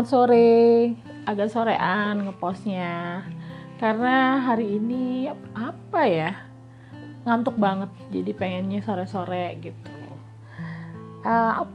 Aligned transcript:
selamat 0.00 0.16
sore. 0.16 0.56
Agak 1.28 1.48
sorean 1.52 2.24
ngepostnya. 2.24 3.20
Karena 3.76 4.40
hari 4.40 4.80
ini 4.80 5.28
apa 5.52 6.08
ya? 6.08 6.32
Ngantuk 7.28 7.60
banget. 7.60 7.92
Jadi 8.08 8.32
pengennya 8.32 8.80
sore-sore 8.80 9.60
gitu. 9.60 9.92
Uh, 11.20 11.68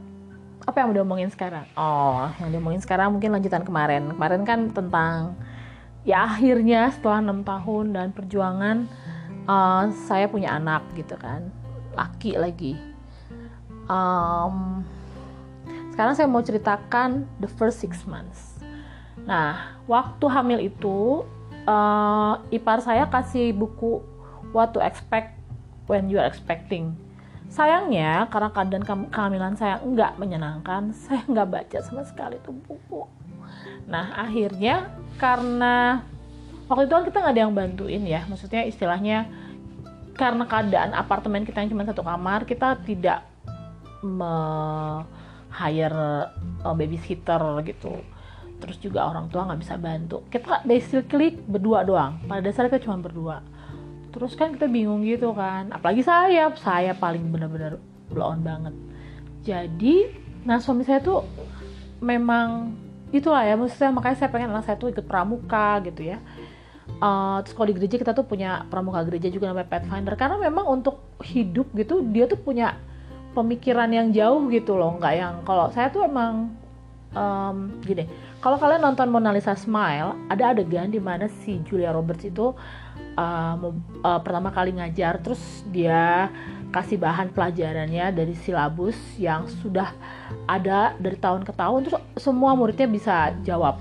apa 0.66 0.74
yang 0.74 0.90
mau 0.90 0.96
diomongin 0.98 1.30
sekarang? 1.30 1.70
Oh, 1.78 2.26
yang 2.42 2.50
diomongin 2.50 2.82
sekarang 2.82 3.14
mungkin 3.14 3.30
lanjutan 3.30 3.62
kemarin. 3.62 4.10
Kemarin 4.10 4.42
kan 4.42 4.74
tentang 4.74 5.38
ya 6.02 6.26
akhirnya 6.26 6.90
setelah 6.90 7.22
enam 7.22 7.46
tahun 7.46 7.94
dan 7.94 8.10
perjuangan 8.10 8.90
uh, 9.46 9.86
saya 10.10 10.26
punya 10.26 10.50
anak 10.58 10.82
gitu 10.98 11.14
kan, 11.14 11.46
laki 11.94 12.34
lagi. 12.34 12.74
Um, 13.86 14.82
sekarang 15.96 16.12
saya 16.12 16.28
mau 16.28 16.44
ceritakan 16.44 17.24
the 17.40 17.48
first 17.48 17.80
six 17.80 18.04
months. 18.04 18.60
Nah, 19.24 19.80
waktu 19.88 20.28
hamil 20.28 20.60
itu 20.68 21.24
uh, 21.64 22.36
ipar 22.52 22.84
saya 22.84 23.08
kasih 23.08 23.56
buku 23.56 24.04
What 24.52 24.76
to 24.76 24.84
Expect 24.84 25.32
When 25.88 26.12
You 26.12 26.20
Are 26.20 26.28
Expecting. 26.28 26.92
Sayangnya 27.48 28.28
karena 28.28 28.52
keadaan 28.52 28.84
kehamilan 29.08 29.56
saya 29.56 29.80
enggak 29.80 30.20
menyenangkan, 30.20 30.92
saya 31.08 31.24
enggak 31.24 31.48
baca 31.48 31.78
sama 31.80 32.04
sekali 32.04 32.36
itu 32.36 32.52
buku. 32.52 33.08
Nah, 33.88 34.20
akhirnya 34.20 34.92
karena 35.16 36.04
waktu 36.68 36.84
itu 36.84 36.92
kan 36.92 37.04
kita 37.08 37.16
nggak 37.24 37.32
ada 37.32 37.42
yang 37.48 37.56
bantuin 37.56 38.04
ya, 38.04 38.20
maksudnya 38.28 38.68
istilahnya 38.68 39.32
karena 40.12 40.44
keadaan 40.44 40.92
apartemen 40.92 41.48
kita 41.48 41.64
yang 41.64 41.72
cuma 41.72 41.88
satu 41.88 42.04
kamar, 42.04 42.44
kita 42.44 42.76
tidak 42.84 43.24
me 44.04 44.36
hire 45.56 46.28
uh, 46.60 46.74
babysitter 46.76 47.40
gitu. 47.64 47.96
Terus 48.56 48.76
juga 48.80 49.08
orang 49.08 49.28
tua 49.28 49.48
nggak 49.48 49.60
bisa 49.60 49.74
bantu. 49.76 50.24
Kita 50.28 50.64
basically 50.64 51.36
berdua 51.36 51.84
doang. 51.84 52.20
Pada 52.24 52.40
dasarnya 52.44 52.76
kita 52.76 52.88
cuma 52.88 53.00
berdua. 53.00 53.40
Terus 54.12 54.32
kan 54.32 54.56
kita 54.56 54.68
bingung 54.68 55.04
gitu 55.04 55.32
kan. 55.36 55.72
Apalagi 55.72 56.00
saya 56.04 56.48
saya 56.56 56.96
paling 56.96 57.28
benar-benar 57.28 57.76
blow 58.08 58.32
on 58.32 58.40
banget. 58.40 58.74
Jadi 59.44 60.24
nah 60.46 60.62
suami 60.62 60.86
saya 60.86 61.04
tuh 61.04 61.24
memang 62.00 62.72
itulah 63.12 63.44
ya. 63.44 63.60
Maksudnya 63.60 63.92
makanya 63.92 64.16
saya 64.24 64.32
pengen 64.32 64.52
anak 64.52 64.64
saya 64.64 64.80
tuh 64.80 64.88
ikut 64.92 65.04
pramuka 65.04 65.84
gitu 65.84 66.16
ya. 66.16 66.20
Uh, 66.96 67.44
terus 67.44 67.52
kalau 67.52 67.68
di 67.68 67.76
gereja 67.76 67.96
kita 68.00 68.12
tuh 68.16 68.24
punya 68.24 68.64
pramuka 68.72 69.04
gereja 69.04 69.28
juga 69.28 69.52
namanya 69.52 69.68
Pathfinder. 69.68 70.16
Karena 70.16 70.40
memang 70.40 70.64
untuk 70.80 71.20
hidup 71.20 71.68
gitu 71.76 72.00
dia 72.00 72.24
tuh 72.24 72.40
punya 72.40 72.80
pemikiran 73.36 73.92
yang 73.92 74.08
jauh 74.16 74.48
gitu 74.48 74.80
loh 74.80 74.96
nggak 74.96 75.14
yang 75.14 75.34
kalau 75.44 75.68
saya 75.68 75.92
tuh 75.92 76.08
emang 76.08 76.56
um, 77.12 77.76
gini 77.84 78.08
kalau 78.40 78.56
kalian 78.56 78.80
nonton 78.80 79.12
Mona 79.12 79.36
Lisa 79.36 79.52
Smile 79.52 80.16
ada 80.32 80.56
adegan 80.56 80.88
di 80.88 80.96
mana 80.96 81.28
si 81.44 81.60
Julia 81.68 81.92
Roberts 81.92 82.24
itu 82.24 82.56
uh, 83.16 83.56
uh, 84.04 84.20
pertama 84.24 84.48
kali 84.48 84.72
ngajar 84.76 85.20
terus 85.20 85.40
dia 85.68 86.32
kasih 86.70 87.00
bahan 87.00 87.32
pelajarannya 87.32 88.12
dari 88.12 88.34
silabus 88.36 88.96
yang 89.16 89.48
sudah 89.62 89.92
ada 90.44 90.92
dari 91.00 91.16
tahun 91.16 91.44
ke 91.44 91.52
tahun 91.56 91.88
terus 91.88 91.96
semua 92.20 92.52
muridnya 92.52 92.84
bisa 92.84 93.32
jawab. 93.46 93.80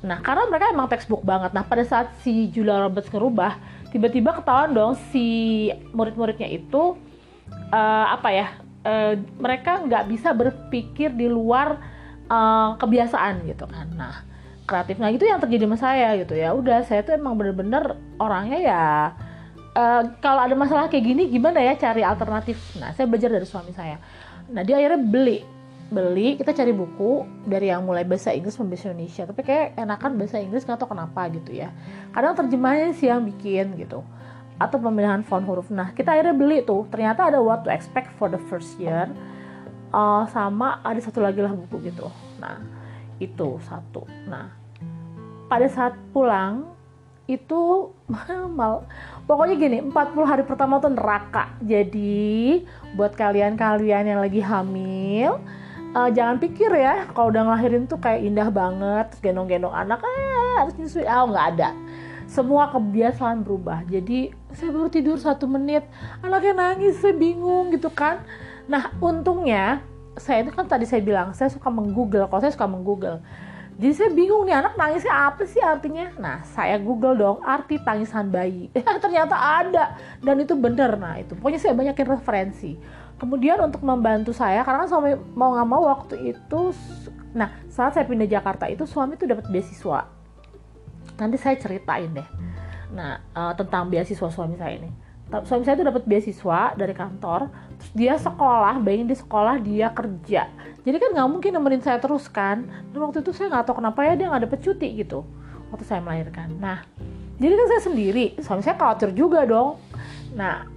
Nah 0.00 0.20
karena 0.24 0.48
mereka 0.48 0.72
emang 0.72 0.88
textbook 0.88 1.20
banget. 1.20 1.52
Nah 1.52 1.66
pada 1.66 1.84
saat 1.84 2.12
si 2.24 2.48
Julia 2.48 2.80
Roberts 2.80 3.12
ngerubah 3.12 3.60
tiba-tiba 3.92 4.34
ketahuan 4.40 4.72
dong 4.72 4.92
si 5.12 5.68
murid-muridnya 5.92 6.48
itu 6.48 6.96
uh, 7.70 8.06
apa 8.10 8.28
ya 8.32 8.48
uh, 8.84 9.14
mereka 9.40 9.82
nggak 9.82 10.04
bisa 10.06 10.30
berpikir 10.36 11.10
di 11.10 11.26
luar 11.26 11.80
uh, 12.28 12.76
kebiasaan 12.78 13.48
gitu 13.48 13.64
kan. 13.66 13.88
Nah 13.96 14.14
kreatif 14.64 14.96
nah 14.96 15.12
itu 15.12 15.28
yang 15.28 15.40
terjadi 15.40 15.68
sama 15.68 15.78
saya 15.80 16.08
gitu 16.20 16.36
ya. 16.36 16.52
Udah 16.54 16.84
saya 16.86 17.02
tuh 17.02 17.16
emang 17.16 17.34
bener-bener 17.36 17.96
orangnya 18.20 18.58
ya 18.60 18.84
uh, 19.74 20.02
kalau 20.22 20.40
ada 20.44 20.54
masalah 20.56 20.86
kayak 20.88 21.04
gini 21.04 21.28
gimana 21.28 21.60
ya 21.60 21.74
cari 21.74 22.04
alternatif? 22.04 22.60
Nah 22.78 22.94
saya 22.94 23.08
belajar 23.10 23.32
dari 23.32 23.46
suami 23.48 23.72
saya. 23.74 23.98
Nah 24.52 24.62
dia 24.62 24.78
akhirnya 24.78 25.00
beli. 25.00 25.40
Beli 25.84 26.40
kita 26.40 26.56
cari 26.56 26.72
buku 26.72 27.28
dari 27.44 27.68
yang 27.68 27.84
mulai 27.84 28.08
bahasa 28.08 28.32
Inggris 28.32 28.56
sampai 28.56 28.72
bahasa 28.72 28.88
Indonesia. 28.88 29.22
Tapi 29.28 29.40
kayak 29.44 29.66
enakan 29.76 30.10
bahasa 30.16 30.36
Inggris 30.40 30.64
nggak 30.64 30.80
tahu 30.80 30.96
kenapa 30.96 31.28
gitu 31.28 31.50
ya. 31.52 31.68
Kadang 32.10 32.32
terjemahnya 32.34 32.96
sih 32.96 33.12
yang 33.12 33.20
bikin 33.20 33.76
gitu 33.76 34.00
atau 34.58 34.78
pemilihan 34.78 35.26
font 35.26 35.42
huruf. 35.42 35.70
Nah, 35.70 35.90
kita 35.92 36.14
akhirnya 36.14 36.36
beli 36.36 36.62
tuh. 36.62 36.86
Ternyata 36.90 37.30
ada 37.30 37.38
what 37.42 37.66
to 37.66 37.70
expect 37.70 38.10
for 38.14 38.30
the 38.30 38.40
first 38.50 38.78
year. 38.78 39.10
Uh, 39.94 40.26
sama 40.34 40.82
ada 40.82 40.98
satu 40.98 41.22
lagi 41.22 41.38
lah 41.38 41.54
buku 41.54 41.90
gitu. 41.90 42.10
Nah, 42.38 42.58
itu 43.22 43.58
satu. 43.66 44.06
Nah, 44.26 44.50
pada 45.46 45.66
saat 45.70 45.94
pulang 46.10 46.74
itu 47.24 47.88
mal 48.58 48.84
pokoknya 49.24 49.54
gini 49.56 49.78
40 49.80 50.28
hari 50.28 50.42
pertama 50.44 50.76
tuh 50.76 50.92
neraka 50.92 51.56
jadi 51.64 52.60
buat 52.92 53.16
kalian-kalian 53.16 54.12
yang 54.12 54.20
lagi 54.20 54.44
hamil 54.44 55.40
uh, 55.96 56.10
jangan 56.12 56.36
pikir 56.36 56.68
ya 56.68 57.08
kalau 57.16 57.32
udah 57.32 57.48
ngelahirin 57.48 57.88
tuh 57.88 57.96
kayak 57.96 58.28
indah 58.28 58.52
banget 58.52 59.08
gendong-gendong 59.24 59.72
anak 59.72 60.04
eh 60.04 60.52
harus 60.60 60.76
nyusui 60.76 61.08
oh 61.08 61.24
nggak 61.32 61.46
ada 61.56 61.72
semua 62.28 62.68
kebiasaan 62.68 63.40
berubah 63.40 63.88
jadi 63.88 64.32
saya 64.54 64.70
baru 64.70 64.88
tidur 64.88 65.18
satu 65.18 65.50
menit. 65.50 65.82
Anaknya 66.22 66.54
nangis 66.54 66.98
saya 67.02 67.14
bingung 67.14 67.74
gitu 67.74 67.90
kan. 67.90 68.22
Nah 68.70 68.94
untungnya 69.02 69.82
saya 70.14 70.46
itu 70.46 70.54
kan 70.54 70.70
tadi 70.70 70.86
saya 70.86 71.02
bilang 71.02 71.34
saya 71.34 71.50
suka 71.50 71.68
menggoogle. 71.68 72.30
Kalau 72.30 72.40
saya 72.40 72.54
suka 72.54 72.70
menggoogle. 72.70 73.18
Jadi 73.74 73.90
saya 73.90 74.10
bingung 74.14 74.46
nih 74.46 74.54
anak 74.54 74.78
nangisnya 74.78 75.10
apa 75.10 75.42
sih 75.50 75.58
artinya? 75.58 76.14
Nah 76.22 76.46
saya 76.46 76.78
google 76.78 77.18
dong 77.18 77.38
arti 77.42 77.82
tangisan 77.82 78.30
bayi. 78.30 78.70
Ternyata 79.04 79.34
ada. 79.34 79.98
Dan 80.22 80.46
itu 80.46 80.54
bener 80.54 80.94
nah 80.94 81.18
itu. 81.18 81.34
Pokoknya 81.34 81.58
saya 81.58 81.74
banyakin 81.74 82.06
referensi. 82.06 82.78
Kemudian 83.18 83.58
untuk 83.58 83.82
membantu 83.82 84.30
saya 84.30 84.62
karena 84.62 84.86
kan 84.86 84.90
suami 84.90 85.18
mau 85.34 85.54
nggak 85.54 85.68
mau 85.70 85.86
waktu 85.86 86.34
itu 86.34 86.74
nah 87.34 87.50
saat 87.66 87.94
saya 87.94 88.06
pindah 88.06 88.30
Jakarta 88.30 88.70
itu 88.70 88.86
suami 88.86 89.18
tuh 89.18 89.26
dapat 89.26 89.50
beasiswa. 89.50 90.06
Nanti 91.18 91.36
saya 91.38 91.58
ceritain 91.58 92.14
deh 92.14 92.53
nah 92.92 93.22
uh, 93.32 93.52
tentang 93.56 93.88
beasiswa 93.88 94.28
suami 94.28 94.58
saya 94.58 94.76
ini. 94.76 94.90
Suami 95.48 95.64
saya 95.64 95.80
itu 95.80 95.86
dapat 95.88 96.04
beasiswa 96.04 96.76
dari 96.76 96.94
kantor 96.94 97.48
terus 97.80 97.90
dia 97.96 98.14
sekolah 98.20 98.78
bayangin 98.78 99.08
di 99.10 99.16
sekolah 99.16 99.56
dia 99.58 99.90
kerja. 99.90 100.46
Jadi 100.84 100.96
kan 101.00 101.10
nggak 101.16 101.28
mungkin 101.32 101.50
nemenin 101.56 101.82
saya 101.82 101.98
terus 101.98 102.28
kan. 102.28 102.68
Dan 102.92 102.98
waktu 103.02 103.24
itu 103.24 103.32
saya 103.32 103.50
nggak 103.50 103.64
tahu 103.66 103.80
kenapa 103.82 104.04
ya 104.04 104.14
dia 104.14 104.26
nggak 104.30 104.44
dapet 104.46 104.60
cuti 104.62 104.88
gitu 105.00 105.24
waktu 105.72 105.84
saya 105.88 106.04
melahirkan. 106.04 106.54
Nah 106.60 106.84
jadi 107.40 107.50
kan 107.56 107.66
saya 107.72 107.82
sendiri 107.82 108.38
suami 108.38 108.62
saya 108.62 108.78
khawatir 108.78 109.10
juga 109.16 109.42
dong. 109.48 109.80
Nah 110.36 110.70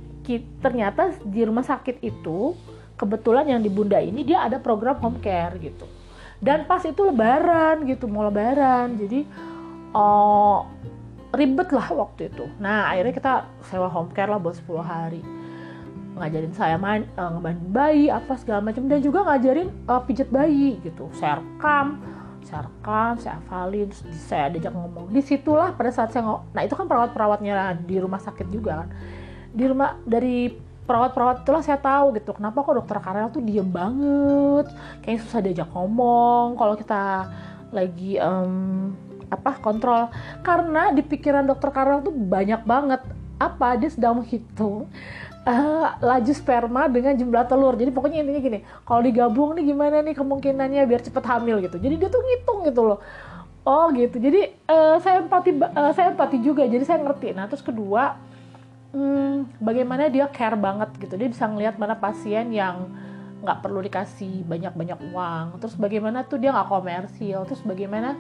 ternyata 0.60 1.16
di 1.24 1.40
rumah 1.48 1.64
sakit 1.64 2.04
itu 2.04 2.52
kebetulan 3.00 3.48
yang 3.48 3.62
di 3.64 3.72
bunda 3.72 4.02
ini 4.02 4.28
dia 4.28 4.44
ada 4.44 4.60
program 4.60 5.00
home 5.00 5.22
care 5.22 5.56
gitu. 5.62 5.86
Dan 6.38 6.66
pas 6.66 6.82
itu 6.84 7.02
lebaran 7.02 7.86
gitu 7.86 8.10
mau 8.10 8.26
lebaran. 8.26 8.98
Jadi 8.98 9.24
uh, 9.94 10.66
ribet 11.38 11.70
lah 11.70 11.88
waktu 11.94 12.34
itu. 12.34 12.50
Nah 12.58 12.90
akhirnya 12.90 13.14
kita 13.14 13.34
sewa 13.70 13.88
home 13.88 14.10
care 14.12 14.28
lah 14.28 14.42
buat 14.42 14.58
10 14.58 14.82
hari. 14.82 15.22
Ngajarin 16.18 16.54
saya 16.58 16.82
main 16.82 17.06
uh, 17.14 17.38
ngebanding 17.38 17.70
bayi 17.70 18.06
apa 18.10 18.34
segala 18.42 18.66
macam. 18.66 18.90
Dan 18.90 19.00
juga 19.06 19.22
ngajarin 19.22 19.70
uh, 19.86 20.02
pijet 20.02 20.34
bayi 20.34 20.82
gitu. 20.82 21.08
Saya 21.14 21.40
rekam 21.40 22.02
saya 22.48 22.64
rekam 22.64 23.20
saya 23.20 23.44
hafalin 23.44 23.92
saya 24.28 24.50
diajak 24.50 24.74
ngomong. 24.74 25.14
Di 25.14 25.22
situlah 25.22 25.76
pada 25.78 25.94
saat 25.94 26.10
saya 26.16 26.26
ngomong 26.26 26.50
nah 26.56 26.66
itu 26.66 26.74
kan 26.74 26.90
perawat 26.90 27.12
perawatnya 27.14 27.78
di 27.86 28.02
rumah 28.02 28.18
sakit 28.18 28.48
juga 28.50 28.84
kan. 28.84 28.90
Di 29.54 29.64
rumah 29.70 30.00
dari 30.08 30.50
perawat-perawat 30.88 31.44
itulah 31.44 31.60
saya 31.60 31.76
tahu 31.84 32.16
gitu 32.16 32.32
kenapa 32.32 32.64
kok 32.64 32.80
dokter 32.80 32.98
Karel 33.04 33.30
tuh 33.30 33.44
diem 33.44 33.68
banget. 33.68 34.72
Kayak 35.04 35.20
susah 35.28 35.40
diajak 35.44 35.70
ngomong. 35.76 36.56
Kalau 36.56 36.74
kita 36.80 37.28
lagi 37.76 38.16
um, 38.24 38.96
apa 39.28 39.60
kontrol. 39.60 40.12
Karena 40.42 40.92
di 40.92 41.04
pikiran 41.04 41.46
dokter 41.46 41.70
Karel 41.72 42.04
tuh 42.04 42.14
banyak 42.14 42.62
banget. 42.64 43.02
Apa 43.38 43.78
dia 43.78 43.94
sedang 43.94 44.24
menghitung 44.24 44.90
uh, 45.48 45.88
laju 46.04 46.34
sperma 46.36 46.92
dengan 46.92 47.16
jumlah 47.16 47.48
telur. 47.48 47.74
Jadi 47.80 47.90
pokoknya 47.96 48.22
intinya 48.22 48.42
gini 48.44 48.60
kalau 48.84 49.02
digabung 49.02 49.56
nih 49.56 49.72
gimana 49.72 50.04
nih 50.04 50.16
kemungkinannya 50.16 50.84
biar 50.84 51.02
cepet 51.02 51.24
hamil 51.24 51.64
gitu. 51.64 51.80
Jadi 51.80 51.96
dia 51.96 52.10
tuh 52.12 52.22
ngitung 52.22 52.60
gitu 52.68 52.82
loh. 52.84 53.00
Oh 53.64 53.88
gitu. 53.96 54.20
Jadi 54.20 54.52
uh, 54.68 55.00
saya 55.00 55.24
empati 55.24 55.52
uh, 55.56 55.92
saya 55.96 56.12
empati 56.12 56.38
juga. 56.44 56.68
Jadi 56.68 56.84
saya 56.84 57.00
ngerti. 57.00 57.32
Nah 57.32 57.48
terus 57.48 57.64
kedua 57.64 58.20
hmm, 58.92 59.64
bagaimana 59.64 60.12
dia 60.12 60.28
care 60.28 60.60
banget 60.60 60.92
gitu. 61.00 61.16
Dia 61.16 61.32
bisa 61.32 61.48
ngelihat 61.48 61.80
mana 61.80 61.96
pasien 61.96 62.52
yang 62.52 62.92
nggak 63.38 63.64
perlu 63.64 63.80
dikasih 63.84 64.44
banyak-banyak 64.44 65.00
uang. 65.14 65.46
Terus 65.64 65.76
bagaimana 65.80 66.28
tuh 66.28 66.40
dia 66.40 66.52
nggak 66.52 66.68
komersil. 66.68 67.40
Terus 67.48 67.62
bagaimana 67.64 68.20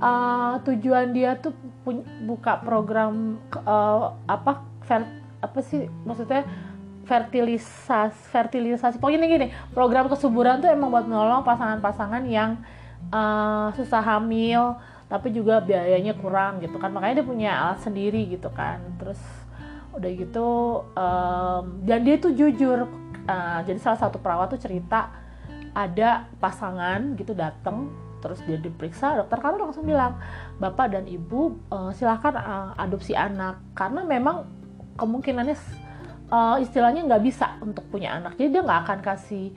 uh, 0.00 0.60
tujuan 0.64 1.12
dia 1.12 1.36
tuh 1.38 1.54
buka 2.26 2.60
program 2.60 3.38
uh, 3.62 4.16
apa 4.26 4.64
ver, 4.84 5.02
apa 5.40 5.58
sih 5.62 5.86
maksudnya 6.02 6.44
fertilisasi 7.06 8.18
fertilisasi. 8.34 8.96
Pokoknya 8.98 9.30
gini 9.30 9.46
program 9.70 10.10
kesuburan 10.10 10.58
tuh 10.58 10.68
emang 10.68 10.90
buat 10.90 11.06
nolong 11.06 11.46
pasangan-pasangan 11.46 12.26
yang 12.26 12.58
uh, 13.14 13.70
susah 13.78 14.02
hamil 14.02 14.74
tapi 15.06 15.30
juga 15.30 15.62
biayanya 15.62 16.18
kurang 16.18 16.58
gitu 16.58 16.82
kan. 16.82 16.90
Makanya 16.90 17.22
dia 17.22 17.26
punya 17.26 17.50
alat 17.54 17.78
sendiri 17.86 18.26
gitu 18.26 18.50
kan. 18.50 18.82
Terus 18.98 19.20
udah 19.96 20.10
gitu 20.12 20.48
um, 20.92 21.64
dan 21.88 22.04
dia 22.04 22.20
tuh 22.20 22.36
jujur 22.36 22.84
uh, 23.24 23.60
jadi 23.64 23.80
salah 23.80 23.96
satu 23.96 24.20
perawat 24.20 24.52
tuh 24.52 24.60
cerita 24.60 25.08
ada 25.72 26.28
pasangan 26.36 27.16
gitu 27.16 27.32
dateng 27.32 27.88
terus 28.26 28.42
dia 28.42 28.58
diperiksa 28.58 29.22
dokter 29.22 29.38
kan 29.38 29.54
langsung 29.54 29.86
bilang 29.86 30.18
bapak 30.58 30.98
dan 30.98 31.06
ibu 31.06 31.54
uh, 31.70 31.94
silahkan 31.94 32.34
uh, 32.34 32.70
adopsi 32.74 33.14
anak. 33.14 33.62
Karena 33.78 34.02
memang 34.02 34.50
kemungkinannya 34.98 35.54
uh, 36.34 36.58
istilahnya 36.58 37.06
nggak 37.06 37.22
bisa 37.22 37.54
untuk 37.62 37.86
punya 37.86 38.18
anak. 38.18 38.34
Jadi 38.34 38.58
dia 38.58 38.62
nggak 38.66 38.80
akan 38.82 38.98
kasih 39.06 39.54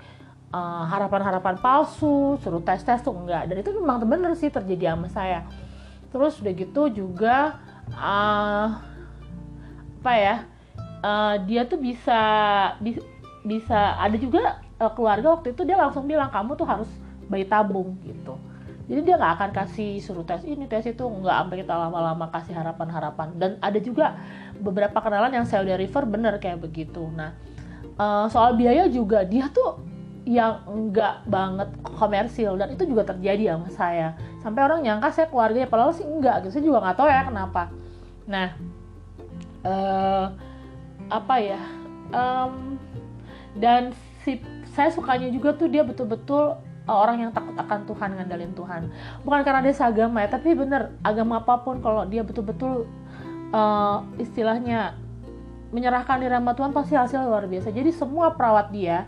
harapan-harapan 0.90 1.58
uh, 1.58 1.62
palsu 1.62 2.42
suruh 2.42 2.66
tes 2.66 2.82
tes 2.82 3.06
tuh 3.06 3.14
enggak 3.14 3.46
dan 3.54 3.62
itu 3.62 3.70
memang 3.70 4.02
bener 4.06 4.34
sih 4.38 4.54
terjadi 4.54 4.94
sama 4.94 5.10
saya. 5.10 5.46
Terus 6.10 6.42
udah 6.42 6.54
gitu 6.54 6.82
juga 6.90 7.58
uh, 7.94 8.82
apa 10.00 10.14
ya 10.16 10.36
uh, 11.04 11.36
dia 11.44 11.68
tuh 11.68 11.80
bisa 11.80 12.22
bi 12.80 12.98
bisa 13.44 14.00
ada 14.00 14.16
juga 14.16 14.64
uh, 14.80 14.92
keluarga 14.96 15.36
waktu 15.40 15.52
itu 15.56 15.62
dia 15.68 15.76
langsung 15.76 16.08
bilang 16.08 16.32
kamu 16.32 16.56
tuh 16.56 16.68
harus 16.68 16.90
bayi 17.30 17.46
tabung 17.46 17.96
gitu 18.04 18.36
jadi 18.90 19.06
dia 19.06 19.16
nggak 19.22 19.34
akan 19.38 19.50
kasih 19.54 20.02
suruh 20.02 20.26
tes 20.26 20.42
ini 20.50 20.66
tes 20.66 20.82
itu 20.90 21.06
nggak 21.06 21.46
sampai 21.46 21.58
kita 21.62 21.78
lama-lama 21.78 22.26
kasih 22.34 22.58
harapan-harapan. 22.58 23.38
Dan 23.38 23.52
ada 23.62 23.78
juga 23.78 24.18
beberapa 24.58 24.98
kenalan 24.98 25.30
yang 25.30 25.46
saya 25.46 25.62
udah 25.62 25.78
refer 25.78 26.10
bener 26.10 26.42
kayak 26.42 26.58
begitu. 26.58 27.06
Nah 27.14 27.38
uh, 28.02 28.26
soal 28.34 28.58
biaya 28.58 28.90
juga 28.90 29.22
dia 29.22 29.46
tuh 29.54 29.78
yang 30.26 30.66
enggak 30.66 31.22
banget 31.30 31.70
komersil 31.86 32.58
dan 32.58 32.74
itu 32.74 32.90
juga 32.90 33.06
terjadi 33.14 33.54
sama 33.54 33.70
saya. 33.70 34.18
Sampai 34.42 34.66
orang 34.66 34.82
nyangka 34.82 35.14
saya 35.14 35.30
keluarganya 35.30 35.70
padahal 35.70 35.94
sih 35.94 36.10
enggak 36.10 36.50
gitu. 36.50 36.58
Saya 36.58 36.64
juga 36.66 36.78
nggak 36.90 36.98
tahu 36.98 37.08
ya 37.14 37.22
kenapa. 37.30 37.64
Nah 38.26 38.48
uh, 39.70 40.26
apa 41.14 41.36
ya? 41.38 41.62
Um, 42.10 42.82
dan 43.54 43.94
si 44.26 44.42
saya 44.74 44.90
sukanya 44.90 45.30
juga 45.30 45.54
tuh 45.54 45.70
dia 45.70 45.86
betul-betul 45.86 46.58
orang 46.92 47.18
yang 47.28 47.32
takut 47.32 47.54
akan 47.54 47.86
Tuhan 47.86 48.10
ngandalin 48.18 48.54
Tuhan. 48.58 48.82
Bukan 49.22 49.40
karena 49.46 49.62
dia 49.62 49.76
seagama 49.78 50.26
ya 50.26 50.30
tapi 50.34 50.58
bener 50.58 50.94
agama 51.06 51.42
apa 51.42 51.62
pun 51.62 51.80
kalau 51.80 52.06
dia 52.10 52.26
betul-betul 52.26 52.90
uh, 53.54 54.02
istilahnya 54.18 54.98
menyerahkan 55.70 56.18
diri 56.18 56.34
sama 56.34 56.58
Tuhan 56.58 56.72
pasti 56.74 56.94
hasil 56.98 57.22
luar 57.30 57.46
biasa. 57.46 57.70
Jadi 57.70 57.94
semua 57.94 58.34
perawat 58.34 58.74
dia 58.74 59.06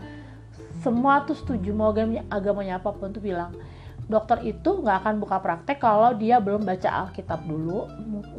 semua 0.82 1.22
tuh 1.22 1.38
setuju 1.38 1.70
mau 1.70 1.94
agamanya, 1.94 2.26
agamanya 2.26 2.74
apa 2.82 2.90
pun 2.90 3.14
tuh 3.14 3.22
bilang 3.22 3.54
dokter 4.10 4.42
itu 4.42 4.82
nggak 4.82 5.06
akan 5.06 5.14
buka 5.22 5.38
praktek 5.38 5.78
kalau 5.78 6.10
dia 6.18 6.42
belum 6.42 6.66
baca 6.66 7.06
Alkitab 7.06 7.46
dulu 7.46 7.86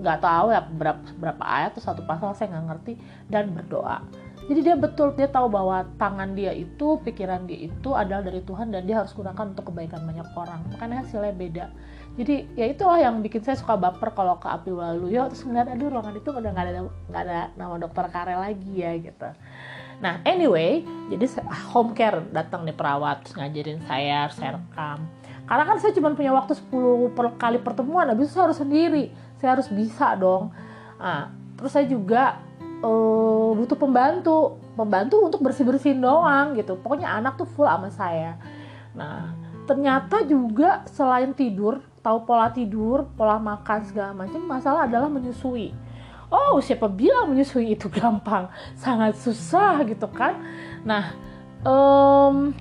nggak 0.03 0.19
tahu 0.19 0.47
ya 0.51 0.61
berapa 0.61 1.01
berapa 1.17 1.43
ayat 1.43 1.73
atau 1.73 1.81
satu 1.81 2.01
pasal 2.03 2.35
saya 2.35 2.51
nggak 2.51 2.65
ngerti 2.67 2.93
dan 3.31 3.49
berdoa 3.55 4.03
jadi 4.43 4.59
dia 4.59 4.75
betul 4.75 5.15
dia 5.15 5.31
tahu 5.31 5.47
bahwa 5.47 5.87
tangan 5.95 6.35
dia 6.35 6.51
itu 6.51 6.99
pikiran 6.99 7.47
dia 7.47 7.71
itu 7.71 7.89
adalah 7.95 8.23
dari 8.27 8.43
Tuhan 8.43 8.75
dan 8.75 8.83
dia 8.83 8.99
harus 8.99 9.15
gunakan 9.15 9.55
untuk 9.55 9.71
kebaikan 9.71 10.03
banyak 10.03 10.27
orang. 10.35 10.61
Makanya 10.75 11.07
hasilnya 11.07 11.33
beda. 11.35 11.65
Jadi 12.13 12.35
ya 12.53 12.65
itulah 12.69 12.99
yang 12.99 13.23
bikin 13.23 13.41
saya 13.41 13.57
suka 13.57 13.79
baper 13.79 14.13
kalau 14.13 14.37
ke 14.37 14.45
Api 14.51 14.69
Waluyo 14.69 15.31
terus 15.31 15.47
ngeliat 15.47 15.71
aduh 15.71 15.87
ruangan 15.89 16.13
itu 16.13 16.29
udah 16.29 16.51
nggak 16.51 16.65
ada 16.69 16.81
ada 17.15 17.39
nama 17.55 17.75
dokter 17.79 18.05
Karel 18.11 18.43
lagi 18.43 18.73
ya 18.83 18.91
gitu. 18.99 19.29
Nah, 20.03 20.19
anyway, 20.27 20.83
jadi 21.07 21.25
home 21.71 21.95
care 21.95 22.19
datang 22.35 22.67
nih 22.67 22.75
perawat 22.75 23.23
ngajarin 23.39 23.79
saya, 23.87 24.27
saya 24.35 24.59
rekam 24.59 25.07
karena 25.43 25.63
kan 25.67 25.77
saya 25.79 25.91
cuma 25.91 26.15
punya 26.15 26.31
waktu 26.31 26.55
10 26.55 27.11
per 27.11 27.35
kali 27.35 27.59
pertemuan 27.59 28.07
habis 28.07 28.31
itu 28.31 28.39
saya 28.39 28.51
harus 28.51 28.59
sendiri. 28.63 29.05
Saya 29.43 29.59
harus 29.59 29.67
bisa 29.67 30.15
dong. 30.15 30.55
Nah, 30.95 31.35
terus 31.59 31.71
saya 31.75 31.83
juga 31.83 32.39
uh, 32.83 33.49
butuh 33.55 33.79
pembantu 33.79 34.59
pembantu 34.75 35.15
untuk 35.23 35.39
bersih 35.39 35.63
bersihin 35.63 36.03
doang 36.03 36.53
gitu. 36.59 36.75
Pokoknya 36.77 37.15
anak 37.15 37.39
tuh 37.39 37.47
full 37.47 37.65
sama 37.65 37.89
saya. 37.89 38.37
Nah 38.93 39.33
ternyata 39.63 40.27
juga 40.27 40.83
selain 40.91 41.31
tidur 41.31 41.79
tahu 42.03 42.27
pola 42.27 42.51
tidur 42.51 43.07
pola 43.15 43.39
makan 43.39 43.79
segala 43.87 44.11
macam 44.11 44.43
masalah 44.43 44.85
adalah 44.85 45.07
menyusui. 45.07 45.71
Oh 46.27 46.59
siapa 46.59 46.91
bilang 46.91 47.31
menyusui 47.31 47.73
itu 47.73 47.87
gampang? 47.87 48.51
Sangat 48.75 49.15
susah 49.15 49.79
gitu 49.87 50.05
kan? 50.11 50.43
Nah 50.83 51.15
um, 51.63 52.51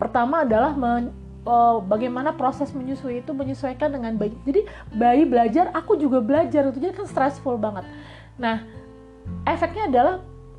pertama 0.00 0.48
adalah 0.48 0.72
men 0.72 1.12
uh, 1.44 1.80
bagaimana 1.84 2.32
proses 2.32 2.72
menyusui 2.72 3.20
itu 3.20 3.32
menyesuaikan 3.36 3.92
dengan 3.92 4.16
bayi. 4.16 4.32
Jadi 4.44 4.60
bayi 4.92 5.22
belajar, 5.28 5.68
aku 5.72 5.96
juga 5.96 6.20
belajar. 6.20 6.68
Itu 6.72 6.80
jadi 6.80 6.96
kan 6.96 7.06
stressful 7.08 7.60
banget. 7.60 7.84
Nah, 8.40 8.64
efeknya 9.44 9.86
adalah 9.92 10.14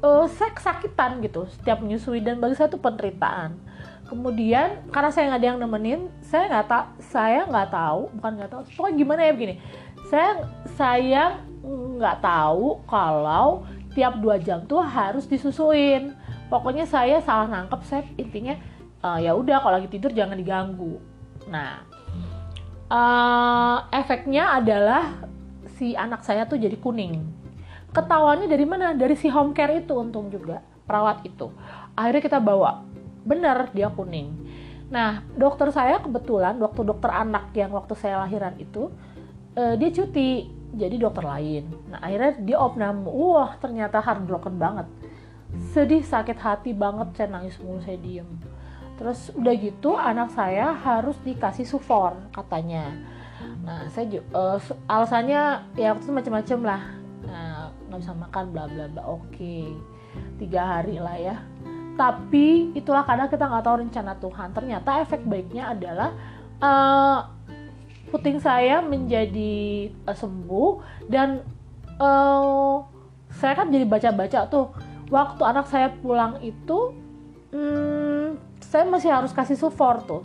uh, 0.06 0.30
saya 0.30 0.54
kesakitan 0.54 1.20
gitu 1.26 1.50
setiap 1.50 1.82
menyusui 1.82 2.22
dan 2.22 2.38
bagi 2.38 2.54
saya 2.54 2.70
itu 2.70 2.78
penderitaan. 2.78 3.58
Kemudian 4.06 4.86
karena 4.92 5.10
saya 5.10 5.32
nggak 5.32 5.40
ada 5.40 5.48
yang 5.50 5.60
nemenin, 5.60 6.02
saya 6.22 6.44
nggak 6.52 6.68
tak 6.68 6.86
saya 7.02 7.42
nggak 7.48 7.70
tahu, 7.74 8.02
bukan 8.20 8.32
nggak 8.38 8.52
tahu, 8.52 8.62
pokoknya 8.76 8.96
gimana 9.00 9.22
ya 9.26 9.34
begini. 9.34 9.56
Saya 10.12 10.30
saya 10.78 11.24
nggak 11.66 12.18
tahu 12.22 12.84
kalau 12.86 13.66
tiap 13.98 14.20
dua 14.20 14.38
jam 14.38 14.64
tuh 14.68 14.84
harus 14.84 15.26
disusuin. 15.26 16.14
Pokoknya 16.52 16.84
saya 16.84 17.24
salah 17.24 17.48
nangkep, 17.48 17.80
saya 17.88 18.04
intinya 18.20 18.60
uh, 19.02 19.20
ya 19.20 19.34
udah 19.34 19.58
kalau 19.62 19.76
lagi 19.82 19.90
tidur 19.92 20.14
jangan 20.14 20.38
diganggu 20.38 21.02
nah 21.50 21.84
uh, 22.88 23.78
efeknya 23.90 24.62
adalah 24.62 25.26
si 25.78 25.98
anak 25.98 26.22
saya 26.22 26.46
tuh 26.46 26.62
jadi 26.62 26.78
kuning 26.78 27.26
ketawanya 27.92 28.48
dari 28.48 28.66
mana? 28.66 28.96
Dari 28.96 29.16
si 29.20 29.28
home 29.28 29.52
care 29.52 29.84
itu 29.84 29.94
untung 29.96 30.32
juga 30.32 30.64
perawat 30.88 31.24
itu. 31.28 31.52
Akhirnya 31.96 32.24
kita 32.24 32.40
bawa. 32.40 32.84
Benar 33.22 33.70
dia 33.76 33.92
kuning. 33.92 34.32
Nah 34.92 35.24
dokter 35.36 35.72
saya 35.72 36.04
kebetulan 36.04 36.60
waktu 36.60 36.84
dokter 36.84 37.12
anak 37.12 37.56
yang 37.56 37.72
waktu 37.72 37.96
saya 37.96 38.28
lahiran 38.28 38.60
itu 38.60 38.92
uh, 39.56 39.76
dia 39.80 39.90
cuti 39.92 40.52
jadi 40.76 40.96
dokter 41.00 41.24
lain. 41.24 41.72
Nah 41.88 42.04
akhirnya 42.04 42.32
dia 42.44 42.58
opnam 42.60 43.08
wah 43.08 43.56
ternyata 43.60 44.04
heartbroken 44.04 44.60
banget. 44.60 44.88
Sedih 45.76 46.04
sakit 46.04 46.40
hati 46.40 46.72
banget 46.72 47.16
saya 47.16 47.28
nangis 47.32 47.60
mulu 47.60 47.80
saya 47.84 48.00
diem. 48.00 48.28
Terus 49.00 49.32
udah 49.36 49.54
gitu 49.56 49.96
anak 49.96 50.32
saya 50.36 50.76
harus 50.76 51.16
dikasih 51.24 51.68
sufor 51.68 52.16
katanya. 52.36 52.92
Nah 53.64 53.88
saya 53.92 54.20
uh, 54.36 54.60
alasannya 54.92 55.72
ya 55.80 55.96
waktu 55.96 56.04
itu 56.08 56.14
macam-macam 56.14 56.60
lah 56.68 57.01
nggak 57.92 58.02
bisa 58.08 58.16
makan 58.16 58.44
bla 58.56 58.66
bla 58.72 58.86
bla. 58.88 59.04
Oke 59.12 59.68
tiga 60.40 60.80
hari 60.80 60.98
lah 60.98 61.20
ya. 61.20 61.36
Tapi 62.00 62.72
itulah 62.72 63.04
kadang 63.04 63.28
kita 63.28 63.44
nggak 63.46 63.64
tahu 63.68 63.76
rencana 63.84 64.16
Tuhan. 64.16 64.50
Ternyata 64.56 65.04
efek 65.04 65.28
baiknya 65.28 65.76
adalah 65.76 66.16
uh, 66.64 67.28
puting 68.10 68.40
saya 68.40 68.80
menjadi 68.80 69.92
uh, 70.08 70.16
sembuh 70.16 70.72
dan 71.12 71.44
uh, 72.00 72.88
saya 73.36 73.54
kan 73.60 73.68
jadi 73.68 73.84
baca-baca 73.84 74.48
tuh. 74.48 74.72
Waktu 75.12 75.44
anak 75.44 75.68
saya 75.68 75.92
pulang 75.92 76.40
itu 76.40 76.96
hmm, 77.52 78.40
saya 78.64 78.88
masih 78.88 79.12
harus 79.12 79.36
kasih 79.36 79.60
support 79.60 80.08
tuh 80.08 80.24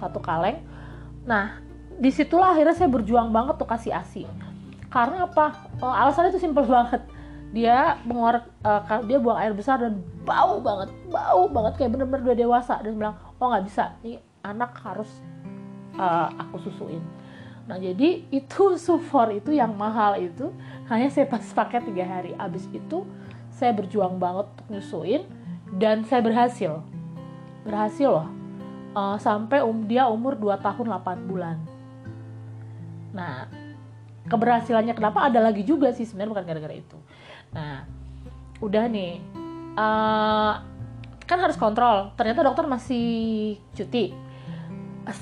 satu 0.00 0.16
kaleng. 0.24 0.64
Nah 1.28 1.60
di 2.00 2.08
situlah 2.08 2.56
akhirnya 2.56 2.72
saya 2.72 2.88
berjuang 2.88 3.28
banget 3.28 3.60
tuh 3.60 3.68
kasih 3.68 3.92
asi 3.92 4.24
karena 4.92 5.24
apa? 5.24 5.56
Oh, 5.80 5.88
alasannya 5.88 6.36
itu 6.36 6.44
simpel 6.44 6.68
banget. 6.68 7.00
Dia 7.56 7.96
mengeluarkan 8.04 8.48
uh, 8.64 9.00
dia 9.08 9.18
buang 9.20 9.40
air 9.40 9.56
besar 9.56 9.80
dan 9.80 10.04
bau 10.24 10.60
banget 10.60 10.92
bau 11.08 11.48
banget. 11.48 11.80
Kayak 11.80 11.90
bener-bener 11.96 12.22
udah 12.28 12.38
dewasa. 12.38 12.74
Dan 12.84 13.00
bilang 13.00 13.16
oh 13.40 13.48
nggak 13.48 13.64
bisa. 13.64 13.96
Nih 14.04 14.20
anak 14.44 14.76
harus 14.84 15.08
uh, 15.96 16.28
aku 16.36 16.68
susuin. 16.68 17.00
Nah 17.64 17.80
jadi 17.80 18.28
itu 18.28 18.76
sufor 18.86 19.32
itu 19.32 19.56
yang 19.56 19.72
mahal 19.72 20.20
itu 20.20 20.52
hanya 20.92 21.08
saya 21.08 21.24
pas 21.24 21.40
pakai 21.40 21.80
tiga 21.88 22.04
hari. 22.04 22.36
Abis 22.36 22.68
itu 22.68 23.08
saya 23.48 23.72
berjuang 23.72 24.20
banget 24.20 24.52
untuk 24.52 24.66
nyusuin 24.76 25.24
dan 25.80 26.04
saya 26.04 26.20
berhasil. 26.20 26.84
Berhasil 27.64 28.12
loh. 28.12 28.28
Uh, 28.92 29.16
sampai 29.16 29.64
um, 29.64 29.88
dia 29.88 30.04
umur 30.04 30.36
2 30.36 30.52
tahun 30.60 30.84
8 31.00 31.24
bulan. 31.24 31.56
Nah 33.16 33.61
keberhasilannya 34.26 34.94
kenapa 34.94 35.26
ada 35.26 35.42
lagi 35.42 35.66
juga 35.66 35.90
sih 35.90 36.06
sebenarnya 36.06 36.32
bukan 36.38 36.44
gara-gara 36.46 36.74
itu. 36.74 36.98
Nah 37.54 37.86
udah 38.62 38.84
nih 38.86 39.18
uh, 39.74 40.52
kan 41.26 41.38
harus 41.40 41.58
kontrol. 41.58 42.14
Ternyata 42.14 42.46
dokter 42.46 42.64
masih 42.68 43.06
cuti. 43.74 44.14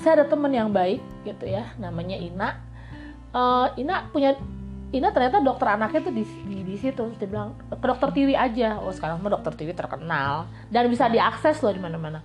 Saya 0.03 0.21
ada 0.21 0.25
temen 0.29 0.53
yang 0.53 0.69
baik 0.69 1.01
gitu 1.25 1.49
ya 1.49 1.73
namanya 1.81 2.17
Ina. 2.17 2.49
Uh, 3.33 3.67
Ina 3.79 4.11
punya 4.13 4.37
Ina 4.91 5.15
ternyata 5.15 5.39
dokter 5.39 5.71
anaknya 5.71 6.03
tuh 6.03 6.13
di, 6.13 6.23
di, 6.45 6.57
di 6.67 6.75
situ. 6.77 7.15
Dia 7.17 7.27
bilang 7.31 7.57
ke 7.57 7.85
dokter 7.87 8.11
Tiwi 8.11 8.35
aja. 8.35 8.77
Oh 8.83 8.91
sekarang 8.93 9.23
mah 9.23 9.33
dokter 9.33 9.55
Tiwi 9.55 9.73
terkenal. 9.73 10.45
Dan 10.69 10.91
bisa 10.91 11.07
diakses 11.07 11.63
loh 11.63 11.73
di 11.73 11.81
mana-mana. 11.81 12.21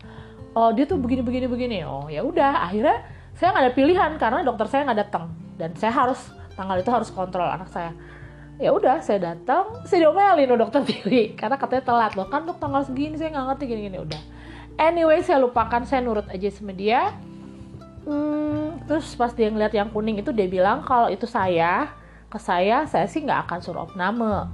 Oh 0.53 0.75
dia 0.75 0.85
tuh 0.85 1.01
begini 1.01 1.23
begini 1.25 1.47
begini. 1.47 1.79
Oh 1.87 2.11
ya 2.11 2.21
udah 2.27 2.69
akhirnya 2.69 3.07
saya 3.39 3.55
nggak 3.55 3.65
ada 3.65 3.75
pilihan 3.77 4.11
karena 4.21 4.41
dokter 4.45 4.67
saya 4.69 4.83
nggak 4.93 5.01
datang. 5.09 5.33
Dan 5.57 5.73
saya 5.79 5.95
harus 5.95 6.36
tanggal 6.57 6.81
itu 6.81 6.91
harus 6.91 7.13
kontrol 7.13 7.47
anak 7.47 7.69
saya. 7.69 7.93
Ya 8.57 8.73
udah 8.73 9.05
saya 9.05 9.21
datang 9.21 9.85
saya 9.85 10.09
diomelin 10.09 10.49
loh 10.49 10.65
dokter 10.65 10.81
Tiwi 10.89 11.37
karena 11.37 11.61
katanya 11.61 11.85
telat. 11.85 12.13
Loh 12.17 12.27
kan 12.33 12.49
dok 12.49 12.57
tanggal 12.57 12.83
segini 12.89 13.21
saya 13.21 13.37
nggak 13.37 13.47
ngerti 13.53 13.65
gini 13.69 13.81
gini 13.93 13.99
udah. 14.01 14.23
Anyway 14.81 15.21
saya 15.21 15.45
lupakan 15.45 15.85
saya 15.85 16.01
nurut 16.01 16.25
aja 16.33 16.49
sama 16.49 16.73
dia. 16.73 17.13
Hmm, 18.09 18.81
terus 18.89 19.13
pas 19.13 19.37
dia 19.37 19.53
ngeliat 19.53 19.77
yang 19.77 19.93
kuning 19.93 20.25
itu 20.25 20.33
dia 20.33 20.49
bilang 20.49 20.81
kalau 20.87 21.13
itu 21.13 21.29
saya 21.29 21.93
ke 22.33 22.39
saya 22.41 22.89
saya 22.89 23.05
sih 23.05 23.21
nggak 23.23 23.45
akan 23.45 23.59
suruh 23.61 23.85
opname. 23.85 24.49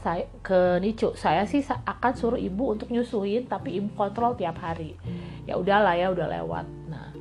Saya 0.00 0.28
ke 0.44 0.80
Nicu 0.80 1.12
saya 1.16 1.44
sih 1.44 1.60
akan 1.64 2.12
suruh 2.16 2.40
ibu 2.40 2.72
untuk 2.72 2.88
nyusuin 2.88 3.44
tapi 3.44 3.76
ibu 3.76 3.92
kontrol 3.92 4.32
tiap 4.40 4.56
hari. 4.56 4.96
Ya 5.44 5.60
udahlah 5.60 5.96
ya 6.00 6.08
udah 6.16 6.28
lewat. 6.32 6.64
Nah 6.88 7.13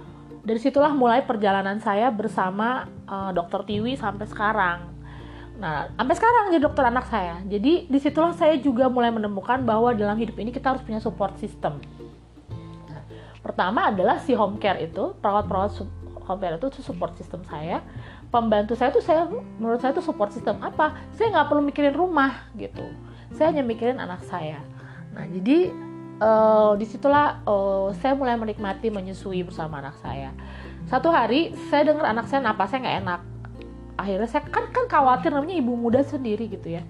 dari 0.44 0.60
situlah 0.60 0.92
mulai 0.92 1.24
perjalanan 1.24 1.80
saya 1.80 2.12
bersama 2.12 2.92
uh, 3.08 3.32
dokter 3.32 3.64
Tiwi 3.64 3.96
sampai 3.96 4.28
sekarang. 4.28 4.92
Nah 5.56 5.88
sampai 5.96 6.16
sekarang 6.20 6.52
jadi 6.52 6.64
dokter 6.68 6.84
anak 6.84 7.08
saya. 7.08 7.40
Jadi 7.48 7.88
di 7.88 8.00
situlah 8.04 8.36
saya 8.36 8.60
juga 8.60 8.92
mulai 8.92 9.10
menemukan 9.10 9.64
bahwa 9.64 9.96
dalam 9.96 10.20
hidup 10.20 10.36
ini 10.44 10.52
kita 10.52 10.76
harus 10.76 10.84
punya 10.84 11.00
support 11.00 11.40
system. 11.40 11.80
Nah, 12.92 13.02
pertama 13.40 13.88
adalah 13.88 14.20
si 14.20 14.36
home 14.36 14.60
care 14.60 14.84
itu 14.84 15.16
perawat-perawat 15.24 15.80
home 16.28 16.42
care 16.44 16.60
itu 16.60 16.68
support 16.84 17.16
system 17.16 17.48
saya. 17.48 17.80
Pembantu 18.28 18.76
saya 18.76 18.92
tuh 18.92 19.00
saya 19.00 19.24
menurut 19.56 19.80
saya 19.80 19.96
tuh 19.96 20.04
support 20.04 20.36
system 20.36 20.60
apa? 20.60 21.00
Saya 21.16 21.32
nggak 21.32 21.48
perlu 21.48 21.64
mikirin 21.64 21.96
rumah 21.96 22.52
gitu. 22.60 22.84
Saya 23.32 23.56
hanya 23.56 23.64
mikirin 23.64 23.96
anak 23.96 24.28
saya. 24.28 24.60
Nah 25.16 25.24
jadi 25.24 25.72
uh, 26.20 26.74
di 26.78 26.86
situlah 26.86 27.42
uh, 27.48 27.90
saya 27.98 28.14
mulai 28.14 28.38
menikmati 28.38 28.94
menyusui 28.94 29.42
bersama 29.46 29.82
anak 29.82 29.98
saya. 30.02 30.36
Satu 30.86 31.10
hari 31.10 31.56
saya 31.72 31.90
dengar 31.90 32.12
anak 32.12 32.28
saya 32.28 32.44
napas 32.44 32.70
saya 32.70 32.84
nggak 32.84 32.98
enak. 33.06 33.22
Akhirnya 33.98 34.30
saya 34.30 34.44
kan 34.50 34.70
kan 34.74 34.86
khawatir 34.90 35.32
namanya 35.32 35.56
ibu 35.58 35.74
muda 35.74 36.04
sendiri 36.04 36.50
gitu 36.52 36.78
ya. 36.78 36.84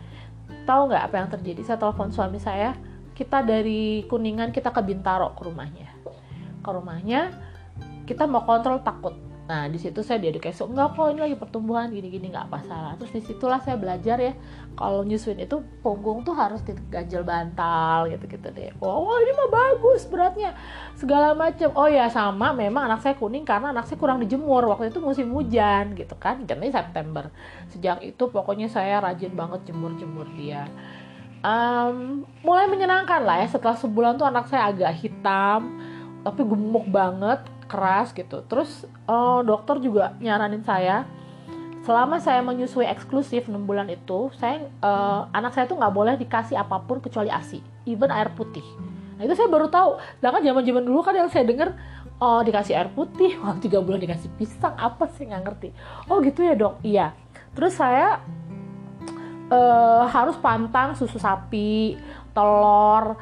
Tahu 0.65 0.89
nggak 0.91 1.03
apa 1.11 1.15
yang 1.19 1.29
terjadi? 1.29 1.61
Saya 1.63 1.77
telepon 1.79 2.09
suami 2.09 2.39
saya 2.39 2.75
kita 3.13 3.45
dari 3.45 4.09
kuningan 4.09 4.49
kita 4.49 4.73
ke 4.73 4.81
bintaro 4.81 5.35
ke 5.37 5.45
rumahnya. 5.45 5.91
Ke 6.63 6.69
rumahnya 6.71 7.31
kita 8.03 8.27
mau 8.27 8.43
kontrol 8.43 8.83
takut 8.83 9.15
Nah 9.43 9.67
di 9.67 9.75
situ 9.75 9.99
saya 9.99 10.23
diedukasi 10.23 10.63
enggak 10.63 10.95
kok 10.95 11.11
ini 11.11 11.19
lagi 11.19 11.35
pertumbuhan 11.35 11.91
gini-gini 11.91 12.31
nggak 12.31 12.47
apa 12.47 12.59
salah. 12.63 12.93
Terus 12.95 13.11
di 13.11 13.21
situlah 13.27 13.59
saya 13.59 13.75
belajar 13.75 14.15
ya 14.15 14.33
kalau 14.79 15.03
nyusuin 15.03 15.43
itu 15.43 15.59
punggung 15.83 16.23
tuh 16.23 16.31
harus 16.31 16.63
diganjel 16.63 17.27
bantal 17.27 18.07
gitu-gitu 18.07 18.47
deh. 18.55 18.71
Oh, 18.79 19.03
oh 19.03 19.17
ini 19.19 19.31
mah 19.35 19.49
bagus 19.51 20.07
beratnya 20.07 20.55
segala 20.95 21.35
macam. 21.35 21.75
Oh 21.75 21.91
ya 21.91 22.07
sama 22.07 22.55
memang 22.55 22.87
anak 22.87 23.03
saya 23.03 23.19
kuning 23.19 23.43
karena 23.43 23.75
anak 23.75 23.83
saya 23.91 23.99
kurang 23.99 24.23
dijemur 24.23 24.63
waktu 24.63 24.95
itu 24.95 25.03
musim 25.03 25.27
hujan 25.35 25.91
gitu 25.99 26.15
kan. 26.15 26.47
Jadi 26.47 26.71
September. 26.71 27.27
Sejak 27.67 27.99
itu 27.99 28.23
pokoknya 28.31 28.71
saya 28.71 29.03
rajin 29.03 29.35
banget 29.35 29.67
jemur-jemur 29.67 30.27
dia. 30.39 30.71
Um, 31.43 32.23
mulai 32.39 32.71
menyenangkan 32.71 33.27
lah 33.27 33.43
ya 33.43 33.51
setelah 33.51 33.75
sebulan 33.75 34.15
tuh 34.15 34.23
anak 34.23 34.47
saya 34.47 34.71
agak 34.71 34.95
hitam 34.95 35.75
tapi 36.23 36.39
gemuk 36.47 36.87
banget 36.87 37.43
keras 37.73 38.13
gitu. 38.13 38.45
Terus 38.45 38.85
uh, 39.09 39.41
dokter 39.41 39.81
juga 39.81 40.13
nyaranin 40.21 40.61
saya 40.61 41.09
selama 41.83 42.21
saya 42.21 42.39
menyusui 42.45 42.87
eksklusif 42.87 43.49
6 43.49 43.57
bulan 43.67 43.91
itu 43.91 44.31
saya 44.39 44.69
uh, 44.79 45.27
anak 45.35 45.51
saya 45.51 45.67
tuh 45.67 45.75
nggak 45.75 45.91
boleh 45.91 46.15
dikasih 46.15 46.55
apa 46.55 46.79
pun 46.85 47.01
kecuali 47.01 47.33
asi 47.33 47.59
even 47.89 48.13
air 48.13 48.29
putih. 48.31 48.63
Nah 49.17 49.25
itu 49.25 49.33
saya 49.33 49.49
baru 49.49 49.67
tahu. 49.67 49.97
Sedangkan 50.21 50.45
zaman 50.45 50.63
zaman 50.63 50.83
dulu 50.85 50.99
kan 51.01 51.17
yang 51.17 51.27
saya 51.33 51.43
dengar 51.49 51.73
oh 52.21 52.39
dikasih 52.45 52.77
air 52.77 52.89
putih 52.93 53.35
wah 53.41 53.57
tiga 53.57 53.81
bulan 53.81 53.97
dikasih 53.97 54.29
pisang 54.37 54.77
apa 54.77 55.09
sih? 55.17 55.25
Nggak 55.25 55.41
ngerti. 55.49 55.69
Oh 56.07 56.21
gitu 56.21 56.45
ya 56.45 56.53
dok? 56.53 56.79
Iya. 56.85 57.11
Terus 57.57 57.73
saya 57.75 58.21
uh, 59.51 60.03
harus 60.07 60.39
pantang 60.39 60.95
susu 60.95 61.19
sapi 61.19 61.99
telur 62.31 63.19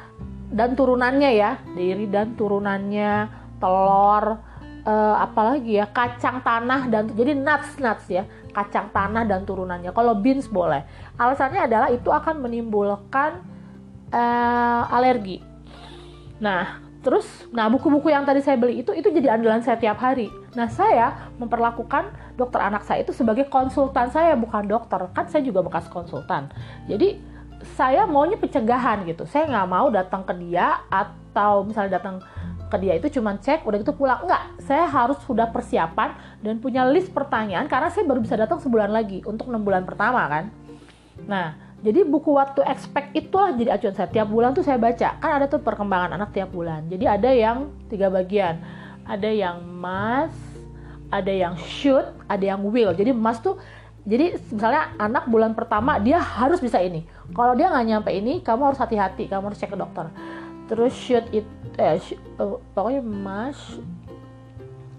dan 0.52 0.76
turunannya 0.76 1.30
ya 1.32 1.58
diri 1.72 2.06
dan 2.06 2.36
turunannya 2.36 3.41
telur 3.62 4.42
uh, 4.82 5.16
apalagi 5.22 5.78
ya 5.78 5.86
kacang 5.86 6.42
tanah 6.42 6.90
dan 6.90 7.06
jadi 7.14 7.38
nuts 7.38 7.78
nuts 7.78 8.06
ya 8.10 8.26
kacang 8.52 8.92
tanah 8.92 9.24
dan 9.24 9.48
turunannya. 9.48 9.90
Kalau 9.96 10.12
beans 10.18 10.46
boleh. 10.50 10.84
Alasannya 11.16 11.64
adalah 11.64 11.88
itu 11.88 12.12
akan 12.12 12.44
menimbulkan 12.44 13.40
uh, 14.12 14.82
alergi. 14.92 15.40
Nah 16.42 16.82
terus 17.02 17.26
nah 17.50 17.66
buku-buku 17.66 18.14
yang 18.14 18.22
tadi 18.22 18.38
saya 18.38 18.54
beli 18.54 18.86
itu 18.86 18.94
itu 18.94 19.10
jadi 19.10 19.34
andalan 19.34 19.64
saya 19.64 19.80
tiap 19.80 19.98
hari. 19.98 20.28
Nah 20.54 20.68
saya 20.68 21.32
memperlakukan 21.40 22.36
dokter 22.36 22.60
anak 22.62 22.86
saya 22.86 23.02
itu 23.02 23.16
sebagai 23.16 23.48
konsultan 23.48 24.12
saya 24.12 24.36
bukan 24.36 24.68
dokter. 24.68 25.00
Kan 25.16 25.26
saya 25.32 25.42
juga 25.42 25.64
bekas 25.64 25.88
konsultan. 25.88 26.52
Jadi 26.86 27.32
saya 27.78 28.04
maunya 28.10 28.36
pencegahan 28.36 29.06
gitu. 29.06 29.24
Saya 29.24 29.46
nggak 29.48 29.68
mau 29.70 29.86
datang 29.88 30.26
ke 30.26 30.34
dia 30.34 30.82
atau 30.90 31.62
misalnya 31.62 31.98
datang 32.02 32.18
ke 32.72 32.80
dia 32.80 32.96
itu 32.96 33.20
cuma 33.20 33.36
cek 33.36 33.68
udah 33.68 33.78
gitu 33.84 33.92
pulang. 33.92 34.24
Enggak 34.24 34.56
saya 34.64 34.88
harus 34.88 35.20
sudah 35.28 35.52
persiapan 35.52 36.16
dan 36.40 36.56
punya 36.56 36.88
list 36.88 37.12
pertanyaan 37.12 37.68
karena 37.68 37.92
saya 37.92 38.08
baru 38.08 38.24
bisa 38.24 38.40
datang 38.40 38.56
sebulan 38.64 38.88
lagi 38.88 39.20
untuk 39.28 39.52
enam 39.52 39.60
bulan 39.60 39.84
pertama 39.84 40.24
kan. 40.24 40.48
Nah 41.28 41.52
jadi 41.84 42.08
buku 42.08 42.32
waktu 42.32 42.64
expect 42.64 43.12
itulah 43.12 43.52
jadi 43.52 43.76
acuan 43.76 43.92
saya. 43.92 44.08
Tiap 44.08 44.28
bulan 44.32 44.56
tuh 44.56 44.64
saya 44.64 44.80
baca. 44.80 45.20
Kan 45.20 45.30
ada 45.36 45.44
tuh 45.52 45.60
perkembangan 45.60 46.16
anak 46.16 46.32
tiap 46.32 46.48
bulan. 46.48 46.88
Jadi 46.88 47.04
ada 47.04 47.28
yang 47.28 47.68
tiga 47.92 48.08
bagian. 48.08 48.56
Ada 49.04 49.28
yang 49.28 49.60
must 49.60 50.40
ada 51.12 51.28
yang 51.28 51.52
should 51.60 52.08
ada 52.24 52.56
yang 52.56 52.64
will. 52.64 52.96
Jadi 52.96 53.12
must 53.12 53.44
tuh 53.44 53.60
jadi 54.02 54.34
misalnya 54.50 54.96
anak 54.98 55.28
bulan 55.28 55.52
pertama 55.52 56.00
dia 56.00 56.16
harus 56.16 56.56
bisa 56.58 56.80
ini. 56.80 57.04
Kalau 57.36 57.52
dia 57.52 57.68
nggak 57.68 57.84
nyampe 57.84 58.10
ini 58.16 58.40
kamu 58.40 58.72
harus 58.72 58.80
hati-hati. 58.80 59.28
Kamu 59.28 59.52
harus 59.52 59.60
cek 59.60 59.74
ke 59.74 59.76
dokter 59.76 60.08
terus 60.70 60.92
shoot 60.94 61.26
it 61.34 61.46
eh 61.80 61.98
sh 61.98 62.14
uh, 62.38 62.60
pokoknya 62.76 63.02
mas 63.02 63.58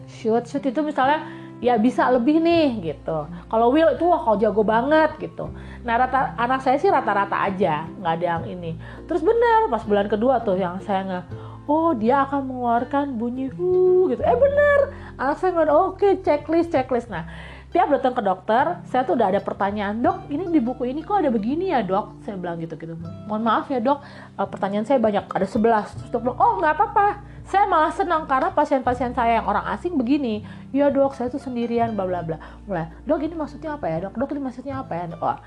shoot 0.09 0.43
shoot 0.45 0.63
itu 0.65 0.79
misalnya 0.81 1.23
ya 1.63 1.79
bisa 1.79 2.11
lebih 2.11 2.43
nih 2.43 2.91
gitu. 2.91 3.23
Kalau 3.47 3.71
will 3.71 3.95
itu 3.95 4.03
wah 4.03 4.19
kau 4.19 4.35
jago 4.35 4.67
banget 4.67 5.15
gitu. 5.15 5.47
Nah 5.87 5.95
rata 5.95 6.35
anak 6.35 6.59
saya 6.59 6.75
sih 6.75 6.91
rata-rata 6.91 7.39
aja 7.39 7.87
nggak 8.03 8.13
ada 8.19 8.25
yang 8.35 8.43
ini. 8.51 8.71
Terus 9.07 9.23
bener 9.23 9.71
pas 9.71 9.83
bulan 9.87 10.11
kedua 10.11 10.43
tuh 10.43 10.59
yang 10.59 10.83
saya 10.83 11.07
nggak 11.07 11.25
oh 11.71 11.95
dia 11.95 12.27
akan 12.27 12.51
mengeluarkan 12.51 13.15
bunyi 13.15 13.47
hu 13.47 14.11
gitu. 14.11 14.19
Eh 14.19 14.35
bener 14.35 14.79
anak 15.15 15.39
saya 15.39 15.55
nggak 15.55 15.71
oke 15.71 15.95
okay, 15.95 16.19
checklist 16.19 16.75
checklist. 16.75 17.07
Nah 17.07 17.31
tiap 17.73 17.89
datang 17.89 18.13
ke 18.13 18.21
dokter 18.21 18.77
saya 18.85 19.01
tuh 19.01 19.17
udah 19.17 19.33
ada 19.33 19.41
pertanyaan 19.41 19.97
dok 19.97 20.29
ini 20.29 20.45
di 20.53 20.61
buku 20.61 20.85
ini 20.85 21.01
kok 21.01 21.25
ada 21.25 21.33
begini 21.33 21.73
ya 21.73 21.81
dok? 21.81 22.21
Saya 22.21 22.37
bilang 22.37 22.61
gitu 22.61 22.77
gitu. 22.77 22.93
Mohon 23.25 23.43
maaf 23.43 23.65
ya 23.73 23.81
dok 23.81 23.99
uh, 24.37 24.47
pertanyaan 24.47 24.85
saya 24.85 25.01
banyak 25.01 25.25
ada 25.25 25.47
11 25.49 25.97
terus 25.97 26.09
dok 26.13 26.21
bilang 26.21 26.37
oh 26.37 26.61
nggak 26.61 26.73
apa-apa. 26.77 27.07
Saya 27.43 27.67
malah 27.67 27.91
senang 27.91 28.23
karena 28.29 28.55
pasien-pasien 28.55 29.11
saya 29.11 29.41
yang 29.41 29.49
orang 29.49 29.65
asing 29.73 29.97
begini 29.97 30.45
ya 30.69 30.93
dok 30.93 31.17
saya 31.17 31.33
tuh 31.33 31.41
sendirian 31.41 31.97
bla 31.97 32.05
bla 32.05 32.21
bla. 32.21 32.37
Mulai 32.69 32.93
dok 33.09 33.19
ini 33.25 33.33
maksudnya 33.33 33.73
apa 33.73 33.89
ya 33.89 33.97
dok? 34.05 34.13
Dok 34.21 34.29
ini 34.37 34.41
maksudnya 34.45 34.73
apa 34.77 34.93
ya? 34.93 35.03
Oh, 35.17 35.37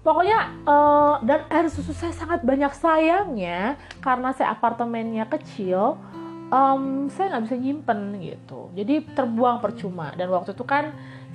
pokoknya 0.00 0.38
uh, 0.64 1.14
dan 1.20 1.44
air 1.52 1.68
susu 1.68 1.92
saya 1.92 2.16
sangat 2.16 2.40
banyak. 2.40 2.72
Sayangnya 2.72 3.76
karena 4.00 4.32
saya 4.32 4.56
apartemennya 4.56 5.28
kecil 5.28 6.00
um, 6.48 7.12
saya 7.12 7.36
nggak 7.36 7.44
bisa 7.44 7.56
nyimpen 7.60 8.00
gitu. 8.24 8.72
Jadi 8.72 9.04
terbuang 9.14 9.60
percuma. 9.60 10.12
Dan 10.16 10.32
waktu 10.32 10.52
itu 10.52 10.64
kan 10.64 10.92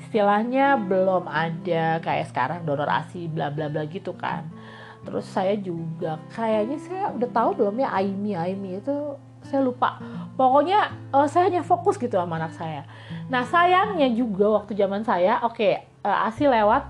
istilahnya 0.09 0.73
belum 0.89 1.29
ada 1.29 2.01
kayak 2.01 2.33
sekarang 2.33 2.65
donor 2.65 2.89
ASI 2.89 3.29
bla 3.29 3.53
bla 3.53 3.69
bla 3.69 3.85
gitu 3.85 4.17
kan. 4.17 4.41
Terus 5.05 5.29
saya 5.29 5.53
juga 5.53 6.17
kayaknya 6.33 6.81
saya 6.81 7.13
udah 7.13 7.29
tahu 7.29 7.49
belum 7.61 7.77
ya 7.77 7.93
AIMI 7.93 8.33
AIMI 8.33 8.81
itu 8.81 8.97
saya 9.45 9.61
lupa. 9.61 10.01
Pokoknya 10.33 10.97
uh, 11.13 11.29
saya 11.29 11.53
hanya 11.53 11.61
fokus 11.61 12.01
gitu 12.01 12.17
sama 12.17 12.41
anak 12.41 12.57
saya. 12.57 12.89
Nah 13.29 13.45
sayangnya 13.45 14.09
juga 14.09 14.57
waktu 14.57 14.73
zaman 14.73 15.05
saya 15.05 15.45
oke 15.45 15.61
okay, 15.61 15.85
uh, 16.01 16.09
eh, 16.09 16.25
ASI 16.25 16.49
lewat 16.49 16.83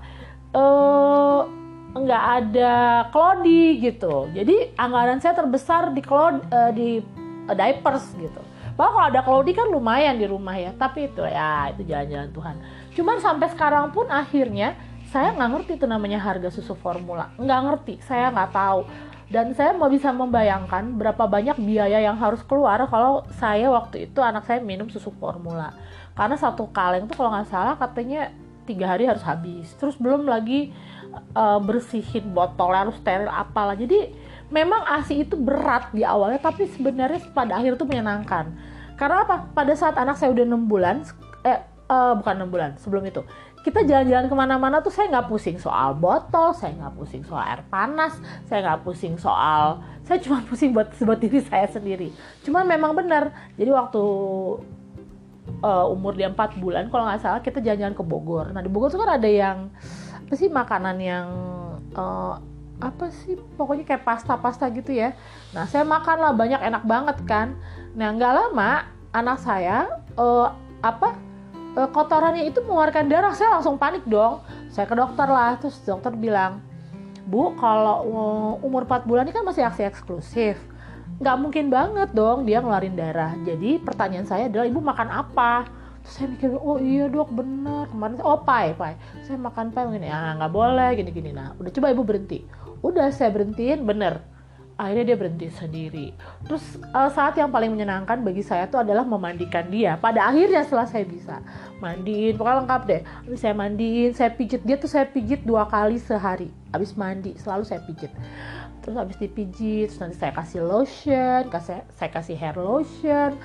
uh, 0.56 1.44
nggak 1.92 2.24
ada 2.40 2.72
klodi 3.12 3.84
gitu. 3.84 4.32
Jadi 4.32 4.80
anggaran 4.80 5.20
saya 5.20 5.36
terbesar 5.36 5.92
di 5.92 6.00
klod 6.00 6.40
uh, 6.48 6.72
di 6.72 7.04
uh, 7.44 7.52
diapers 7.52 8.16
gitu. 8.16 8.40
Bahwa 8.80 8.96
kalau 8.96 9.06
ada 9.12 9.20
klodi 9.20 9.52
kan 9.52 9.68
lumayan 9.68 10.16
di 10.16 10.24
rumah 10.24 10.56
ya 10.56 10.72
tapi 10.72 11.12
itu 11.12 11.20
ya 11.20 11.68
itu 11.68 11.84
jalan-jalan 11.84 12.32
Tuhan 12.32 12.56
cuman 12.94 13.22
sampai 13.22 13.48
sekarang 13.52 13.94
pun 13.94 14.10
akhirnya 14.10 14.74
saya 15.10 15.34
nggak 15.34 15.50
ngerti 15.50 15.72
itu 15.82 15.86
namanya 15.90 16.22
harga 16.22 16.54
susu 16.54 16.78
formula. 16.78 17.34
Nggak 17.34 17.60
ngerti 17.66 17.94
saya 18.06 18.30
nggak 18.30 18.50
tahu. 18.54 18.80
Dan 19.30 19.54
saya 19.54 19.70
mau 19.70 19.86
bisa 19.86 20.10
membayangkan 20.10 20.98
berapa 20.98 21.30
banyak 21.30 21.54
biaya 21.62 22.02
yang 22.02 22.18
harus 22.18 22.42
keluar 22.42 22.82
kalau 22.90 23.22
saya 23.38 23.70
waktu 23.70 24.10
itu 24.10 24.18
anak 24.18 24.42
saya 24.42 24.58
minum 24.58 24.90
susu 24.90 25.14
formula. 25.14 25.70
Karena 26.18 26.34
satu 26.34 26.66
kaleng 26.74 27.06
tuh 27.06 27.14
kalau 27.14 27.30
nggak 27.30 27.46
salah 27.46 27.78
katanya 27.78 28.34
tiga 28.66 28.90
hari 28.90 29.06
harus 29.06 29.22
habis. 29.22 29.70
Terus 29.78 29.94
belum 29.98 30.26
lagi 30.26 30.74
uh, 31.34 31.62
bersihin 31.62 32.30
botol 32.34 32.74
harus 32.74 32.98
steril 32.98 33.30
apalah. 33.30 33.78
Jadi 33.78 34.10
memang 34.50 34.82
asi 34.90 35.22
itu 35.22 35.38
berat 35.38 35.94
di 35.94 36.02
awalnya 36.02 36.42
tapi 36.42 36.66
sebenarnya 36.66 37.30
pada 37.30 37.58
akhir 37.58 37.78
itu 37.78 37.86
menyenangkan. 37.86 38.50
Karena 38.98 39.22
apa? 39.26 39.46
Pada 39.54 39.74
saat 39.78 39.94
anak 39.94 40.18
saya 40.18 40.34
udah 40.34 40.42
enam 40.42 40.66
bulan 40.66 41.06
eh 41.46 41.69
uh, 41.90 42.14
bukan 42.14 42.32
enam 42.38 42.48
bulan 42.48 42.70
sebelum 42.78 43.02
itu 43.02 43.26
kita 43.60 43.84
jalan-jalan 43.84 44.24
ke 44.24 44.36
mana-mana 44.36 44.76
tuh 44.80 44.88
saya 44.88 45.12
nggak 45.12 45.28
pusing 45.28 45.60
soal 45.60 45.92
botol, 45.92 46.56
saya 46.56 46.72
nggak 46.80 46.96
pusing 46.96 47.20
soal 47.28 47.44
air 47.44 47.60
panas, 47.68 48.16
saya 48.48 48.64
nggak 48.64 48.80
pusing 48.88 49.20
soal, 49.20 49.84
saya 50.08 50.16
cuma 50.16 50.40
pusing 50.48 50.72
buat 50.72 50.88
buat 50.96 51.20
diri 51.20 51.44
saya 51.44 51.68
sendiri. 51.68 52.08
Cuman 52.40 52.64
memang 52.64 52.96
benar, 52.96 53.36
jadi 53.60 53.68
waktu 53.76 54.00
uh, 55.60 55.92
umur 55.92 56.16
dia 56.16 56.32
4 56.32 56.56
bulan, 56.56 56.88
kalau 56.88 57.04
nggak 57.04 57.20
salah 57.20 57.40
kita 57.44 57.60
jalan-jalan 57.60 57.92
ke 57.92 58.04
Bogor. 58.04 58.48
Nah 58.48 58.64
di 58.64 58.72
Bogor 58.72 58.88
tuh 58.88 59.00
kan 59.04 59.20
ada 59.20 59.28
yang 59.28 59.68
apa 60.16 60.32
sih 60.38 60.48
makanan 60.48 60.96
yang 60.96 61.28
uh, 61.92 62.40
apa 62.80 63.12
sih 63.12 63.36
pokoknya 63.60 63.84
kayak 63.84 64.08
pasta-pasta 64.08 64.72
gitu 64.72 64.96
ya. 64.96 65.12
Nah 65.52 65.68
saya 65.68 65.84
makan 65.84 66.16
lah 66.16 66.32
banyak 66.32 66.64
enak 66.64 66.84
banget 66.88 67.16
kan. 67.28 67.60
Nah 67.92 68.08
nggak 68.16 68.32
lama 68.32 68.88
anak 69.12 69.36
saya 69.36 70.00
uh, 70.16 70.48
apa 70.80 71.29
kotorannya 71.74 72.46
itu 72.48 72.60
mengeluarkan 72.64 73.06
darah. 73.06 73.32
Saya 73.34 73.58
langsung 73.58 73.78
panik 73.78 74.02
dong. 74.06 74.42
Saya 74.70 74.86
ke 74.86 74.94
dokter 74.94 75.26
lah. 75.30 75.58
Terus 75.58 75.78
dokter 75.86 76.12
bilang 76.14 76.62
bu 77.30 77.54
kalau 77.60 77.96
uh, 78.10 78.66
umur 78.66 78.82
4 78.88 79.06
bulan 79.06 79.22
ini 79.28 79.34
kan 79.34 79.46
masih 79.46 79.62
aksi 79.62 79.86
eksklusif. 79.86 80.58
Nggak 81.20 81.36
mungkin 81.36 81.66
banget 81.70 82.10
dong 82.10 82.42
dia 82.48 82.58
ngeluarin 82.58 82.96
darah. 82.98 83.36
Jadi 83.46 83.78
pertanyaan 83.78 84.26
saya 84.26 84.50
adalah 84.50 84.66
ibu 84.66 84.80
makan 84.82 85.08
apa? 85.12 85.68
Terus 86.00 86.14
saya 86.16 86.26
mikir 86.32 86.50
oh 86.56 86.80
iya 86.80 87.06
dok 87.06 87.30
bener. 87.30 87.86
Kemarin 87.92 88.18
oh 88.24 88.40
pai 88.42 88.74
pai 88.74 88.96
saya 89.22 89.36
makan 89.36 89.70
pai 89.70 89.84
begini 89.86 90.08
ah 90.10 90.34
nggak 90.40 90.52
boleh 90.52 90.90
gini 90.96 91.10
gini 91.12 91.30
nah 91.30 91.54
udah 91.60 91.70
coba 91.70 91.86
ibu 91.92 92.02
berhenti. 92.02 92.42
Udah 92.80 93.12
saya 93.12 93.30
berhentiin 93.30 93.84
bener 93.84 94.24
akhirnya 94.80 95.12
dia 95.12 95.18
berhenti 95.20 95.52
sendiri. 95.52 96.16
Terus 96.48 96.64
uh, 96.96 97.12
saat 97.12 97.36
yang 97.36 97.52
paling 97.52 97.68
menyenangkan 97.68 98.24
bagi 98.24 98.40
saya 98.40 98.64
itu 98.64 98.80
adalah 98.80 99.04
memandikan 99.04 99.68
dia. 99.68 100.00
Pada 100.00 100.24
akhirnya 100.24 100.64
setelah 100.64 100.88
saya 100.88 101.04
bisa 101.04 101.44
mandiin, 101.84 102.40
pokoknya 102.40 102.64
lengkap 102.64 102.82
deh. 102.88 103.00
Habis 103.04 103.40
saya 103.44 103.52
mandiin, 103.52 104.10
saya 104.16 104.32
pijit 104.32 104.64
dia 104.64 104.80
tuh 104.80 104.88
saya 104.88 105.04
pijit 105.04 105.44
dua 105.44 105.68
kali 105.68 106.00
sehari. 106.00 106.48
Habis 106.72 106.96
mandi 106.96 107.36
selalu 107.36 107.68
saya 107.68 107.84
pijit. 107.84 108.08
Terus 108.80 108.96
habis 108.96 109.20
dipijit, 109.20 109.92
terus 109.92 110.00
nanti 110.00 110.16
saya 110.16 110.32
kasih 110.32 110.64
lotion, 110.64 111.42
kasih 111.52 111.84
saya 111.92 112.10
kasih 112.10 112.36
hair 112.40 112.56
lotion. 112.56 113.36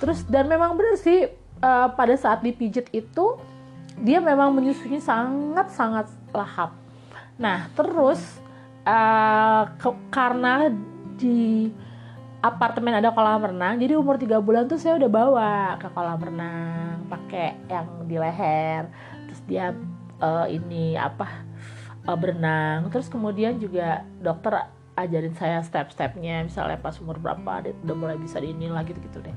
Terus 0.00 0.24
dan 0.24 0.48
memang 0.48 0.80
benar 0.80 0.96
sih 0.96 1.28
uh, 1.60 1.92
pada 1.92 2.16
saat 2.16 2.40
dipijit 2.40 2.88
itu 2.96 3.36
dia 4.00 4.24
memang 4.24 4.56
menyusunya 4.56 5.04
sangat 5.04 5.68
sangat 5.68 6.08
lahap. 6.32 6.72
Nah 7.36 7.68
terus 7.76 8.40
ke, 9.76 9.88
karena 10.08 10.72
di 11.18 11.68
apartemen 12.38 12.94
ada 12.94 13.10
kolam 13.10 13.42
renang 13.42 13.82
jadi 13.82 13.98
umur 13.98 14.14
tiga 14.14 14.38
bulan 14.38 14.70
tuh 14.70 14.78
saya 14.78 14.94
udah 14.94 15.10
bawa 15.10 15.74
ke 15.82 15.90
kolam 15.90 16.22
renang 16.22 17.02
pakai 17.10 17.58
yang 17.66 18.06
di 18.06 18.16
leher. 18.16 18.86
Terus 19.26 19.40
dia 19.48 19.66
uh, 20.22 20.46
ini 20.46 20.94
apa 20.94 21.44
uh, 22.06 22.14
berenang. 22.14 22.88
Terus 22.92 23.10
kemudian 23.10 23.58
juga 23.58 24.06
dokter 24.22 24.70
ajarin 24.98 25.34
saya 25.34 25.62
step-stepnya 25.62 26.46
misalnya 26.46 26.78
pas 26.78 26.94
umur 26.98 27.18
berapa 27.22 27.62
dia 27.62 27.72
udah 27.86 27.96
mulai 27.96 28.16
bisa 28.18 28.42
di 28.42 28.50
ini 28.50 28.70
lagi 28.70 28.94
gitu 28.94 29.02
gitu 29.02 29.18
deh. 29.22 29.36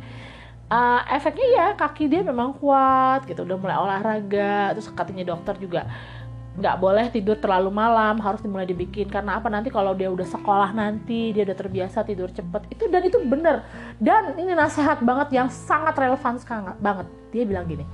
Uh, 0.72 1.03
efeknya 1.12 1.48
ya 1.51 1.67
kaki 1.75 2.08
dia 2.08 2.24
memang 2.24 2.55
kuat 2.55 3.27
gitu 3.27 3.43
udah 3.43 3.58
mulai 3.58 3.77
olahraga. 3.81 4.77
Terus 4.77 4.88
katanya 4.93 5.34
dokter 5.36 5.58
juga 5.58 5.89
nggak 6.51 6.84
boleh 6.84 7.08
tidur 7.08 7.39
terlalu 7.39 7.72
malam 7.72 8.20
harus 8.20 8.43
dimulai 8.43 8.67
dibikin. 8.67 9.08
Karena 9.08 9.39
apa? 9.39 9.48
Nanti 9.48 9.72
kalau 9.72 9.96
dia 9.96 10.12
udah 10.12 10.27
sekolah 10.27 10.75
nanti 10.75 11.31
dia 11.31 11.48
udah 11.48 11.58
terbiasa 11.58 12.03
tidur 12.03 12.27
cepet. 12.31 12.67
Itu 12.75 12.91
dan 12.91 13.01
itu 13.08 13.20
bener. 13.24 13.63
Dan 14.00 14.35
ini 14.35 14.51
nasihat 14.51 15.00
banget 15.00 15.31
yang 15.31 15.48
sangat 15.48 15.96
relevan 15.96 16.35
sekarang 16.42 16.75
banget. 16.83 17.07
Dia 17.31 17.44
bilang 17.48 17.66
gini 17.68 17.87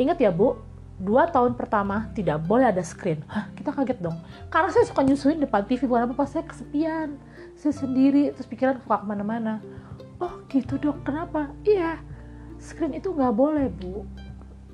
ingat 0.00 0.18
ya 0.20 0.30
bu 0.32 0.56
dua 1.02 1.26
tahun 1.26 1.58
pertama 1.58 2.12
tidak 2.14 2.46
boleh 2.46 2.70
ada 2.70 2.80
screen. 2.84 3.26
Hah, 3.26 3.50
kita 3.58 3.74
kaget 3.74 3.98
dong. 3.98 4.14
Karena 4.52 4.70
saya 4.70 4.86
suka 4.86 5.02
nyusuin 5.02 5.42
depan 5.42 5.66
TV 5.66 5.90
bukan 5.90 6.06
apa 6.06 6.14
pas 6.14 6.30
saya 6.30 6.46
kesepian. 6.46 7.18
Saya 7.58 7.74
sendiri 7.74 8.30
terus 8.32 8.46
pikiran 8.46 8.78
suka 8.78 9.02
ke 9.02 9.06
mana-mana. 9.06 9.58
Oh 10.22 10.46
gitu 10.46 10.78
dok. 10.78 11.02
Kenapa? 11.02 11.50
Iya 11.66 11.98
screen 12.62 12.94
itu 12.94 13.10
nggak 13.10 13.34
boleh 13.34 13.66
bu. 13.68 14.06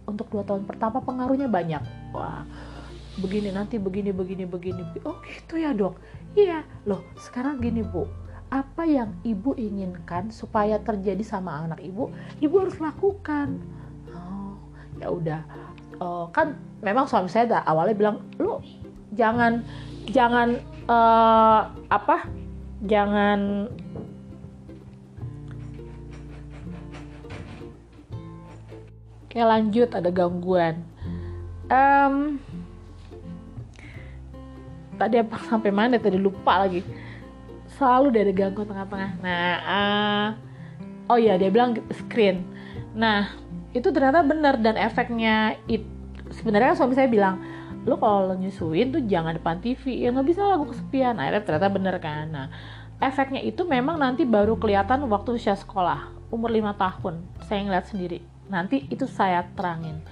Untuk 0.04 0.28
dua 0.32 0.44
tahun 0.44 0.68
pertama 0.68 1.00
pengaruhnya 1.00 1.48
banyak. 1.48 1.80
Wah 2.12 2.44
begini 3.18 3.50
nanti 3.50 3.76
begini 3.76 4.14
begini 4.14 4.44
begini. 4.46 4.82
Oh 5.04 5.18
gitu 5.26 5.58
ya 5.58 5.74
dok. 5.74 5.98
Iya. 6.38 6.62
Loh 6.86 7.02
sekarang 7.18 7.58
gini 7.58 7.82
bu. 7.82 8.06
Apa 8.48 8.88
yang 8.88 9.12
ibu 9.28 9.52
inginkan 9.60 10.32
supaya 10.32 10.80
terjadi 10.80 11.20
sama 11.20 11.68
anak 11.68 11.84
ibu 11.84 12.08
ibu 12.40 12.54
harus 12.56 12.78
lakukan. 12.80 13.60
Oh 14.14 14.56
ya 15.02 15.08
udah. 15.12 15.40
Uh, 15.98 16.30
kan 16.30 16.54
memang 16.80 17.10
suami 17.10 17.26
saya 17.26 17.58
dah 17.58 17.62
awalnya 17.66 17.98
bilang 17.98 18.16
lu 18.38 18.62
jangan 19.18 19.66
jangan 20.14 20.62
uh, 20.86 21.74
apa 21.90 22.30
jangan 22.86 23.66
kayak 29.28 29.48
lanjut 29.54 29.90
ada 29.92 30.10
gangguan. 30.10 30.82
Um, 31.68 32.40
tadi 34.98 35.22
apa 35.22 35.38
sampai 35.46 35.70
mana 35.70 35.96
tadi? 35.96 36.18
Lupa 36.18 36.66
lagi. 36.66 36.82
Selalu 37.78 38.08
dari 38.10 38.32
gangguan 38.34 38.66
tengah-tengah. 38.66 39.10
Nah 39.22 39.48
uh, 39.62 40.28
oh 41.08 41.18
iya 41.18 41.38
dia 41.38 41.48
bilang 41.48 41.78
screen. 41.94 42.42
Nah 42.98 43.30
itu 43.72 43.88
ternyata 43.94 44.26
benar 44.26 44.58
dan 44.58 44.74
efeknya 44.74 45.54
it 45.70 45.86
sebenarnya 46.34 46.74
suami 46.74 46.98
saya 46.98 47.06
bilang 47.06 47.38
lu 47.86 47.96
kalau 47.96 48.36
nyusuin 48.36 48.92
tuh 48.92 49.00
jangan 49.06 49.38
depan 49.38 49.62
TV 49.64 50.04
ya 50.04 50.10
nggak 50.10 50.26
bisa 50.26 50.42
lagu 50.44 50.66
kesepian. 50.66 51.16
Akhirnya 51.16 51.42
ternyata 51.46 51.68
bener 51.70 51.96
kan. 52.02 52.26
Nah 52.28 52.46
efeknya 52.98 53.40
itu 53.40 53.62
memang 53.62 53.96
nanti 53.96 54.26
baru 54.26 54.58
kelihatan 54.58 55.06
waktu 55.06 55.38
usia 55.38 55.54
sekolah 55.54 56.10
umur 56.28 56.50
lima 56.52 56.74
tahun 56.74 57.22
saya 57.46 57.64
ngeliat 57.64 57.86
sendiri. 57.88 58.18
Nanti 58.50 58.84
itu 58.90 59.06
saya 59.06 59.46
terangin. 59.54 60.02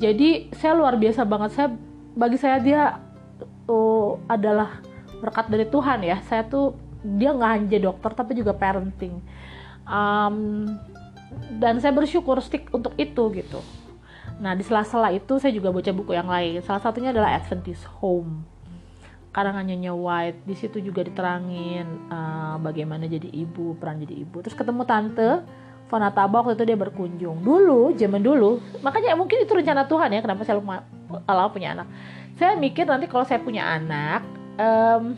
Jadi 0.00 0.48
saya 0.56 0.72
luar 0.72 0.96
biasa 0.96 1.26
banget. 1.28 1.50
Saya 1.52 1.68
bagi 2.16 2.38
saya 2.40 2.56
dia 2.60 3.09
itu 3.44 3.80
adalah 4.26 4.82
berkat 5.20 5.46
dari 5.46 5.66
Tuhan 5.68 6.02
ya. 6.02 6.18
Saya 6.26 6.42
tuh 6.48 6.74
dia 7.00 7.32
nggak 7.32 7.50
hanya 7.54 7.78
dokter 7.80 8.10
tapi 8.12 8.36
juga 8.36 8.52
parenting. 8.52 9.22
Um, 9.86 10.66
dan 11.62 11.78
saya 11.78 11.94
bersyukur 11.94 12.42
stick 12.42 12.68
untuk 12.74 12.94
itu 12.98 13.22
gitu. 13.34 13.60
Nah 14.40 14.56
di 14.56 14.64
sela-sela 14.64 15.12
itu 15.14 15.38
saya 15.38 15.54
juga 15.54 15.70
baca 15.70 15.90
buku 15.94 16.12
yang 16.16 16.26
lain. 16.26 16.60
Salah 16.64 16.82
satunya 16.82 17.14
adalah 17.14 17.36
Adventist 17.38 17.86
Home. 18.02 18.42
Karangannya 19.30 19.94
White 19.94 20.42
di 20.42 20.58
situ 20.58 20.82
juga 20.82 21.06
diterangin 21.06 22.10
uh, 22.10 22.58
bagaimana 22.58 23.06
jadi 23.06 23.30
ibu 23.30 23.78
peran 23.78 24.02
jadi 24.02 24.26
ibu. 24.26 24.42
Terus 24.42 24.58
ketemu 24.58 24.82
tante 24.82 25.46
Fonataba 25.86 26.42
waktu 26.42 26.54
itu 26.58 26.66
dia 26.66 26.78
berkunjung. 26.78 27.42
Dulu 27.42 27.94
zaman 27.94 28.22
dulu 28.22 28.58
makanya 28.82 29.14
mungkin 29.14 29.42
itu 29.42 29.54
rencana 29.54 29.86
Tuhan 29.86 30.10
ya 30.10 30.20
kenapa 30.22 30.42
saya 30.42 30.58
lupa 30.58 30.82
Allah 31.26 31.50
punya 31.50 31.74
anak 31.74 31.86
saya 32.40 32.56
mikir 32.56 32.88
nanti 32.88 33.04
kalau 33.04 33.28
saya 33.28 33.44
punya 33.44 33.68
anak 33.68 34.24
um, 34.56 35.12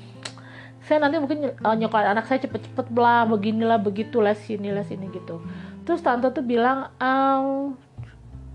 saya 0.82 0.98
nanti 0.98 1.22
mungkin 1.22 1.54
uh, 1.62 1.78
anak 1.78 2.26
saya 2.26 2.42
cepet-cepet 2.42 2.90
lah 2.98 3.22
beginilah 3.30 3.78
begitu 3.78 4.18
les 4.18 4.42
ini 4.50 4.74
les 4.74 4.90
ini 4.90 5.06
gitu. 5.14 5.38
Terus 5.86 6.02
tante 6.02 6.26
tuh 6.34 6.42
bilang 6.42 6.90
ehm, 6.98 7.78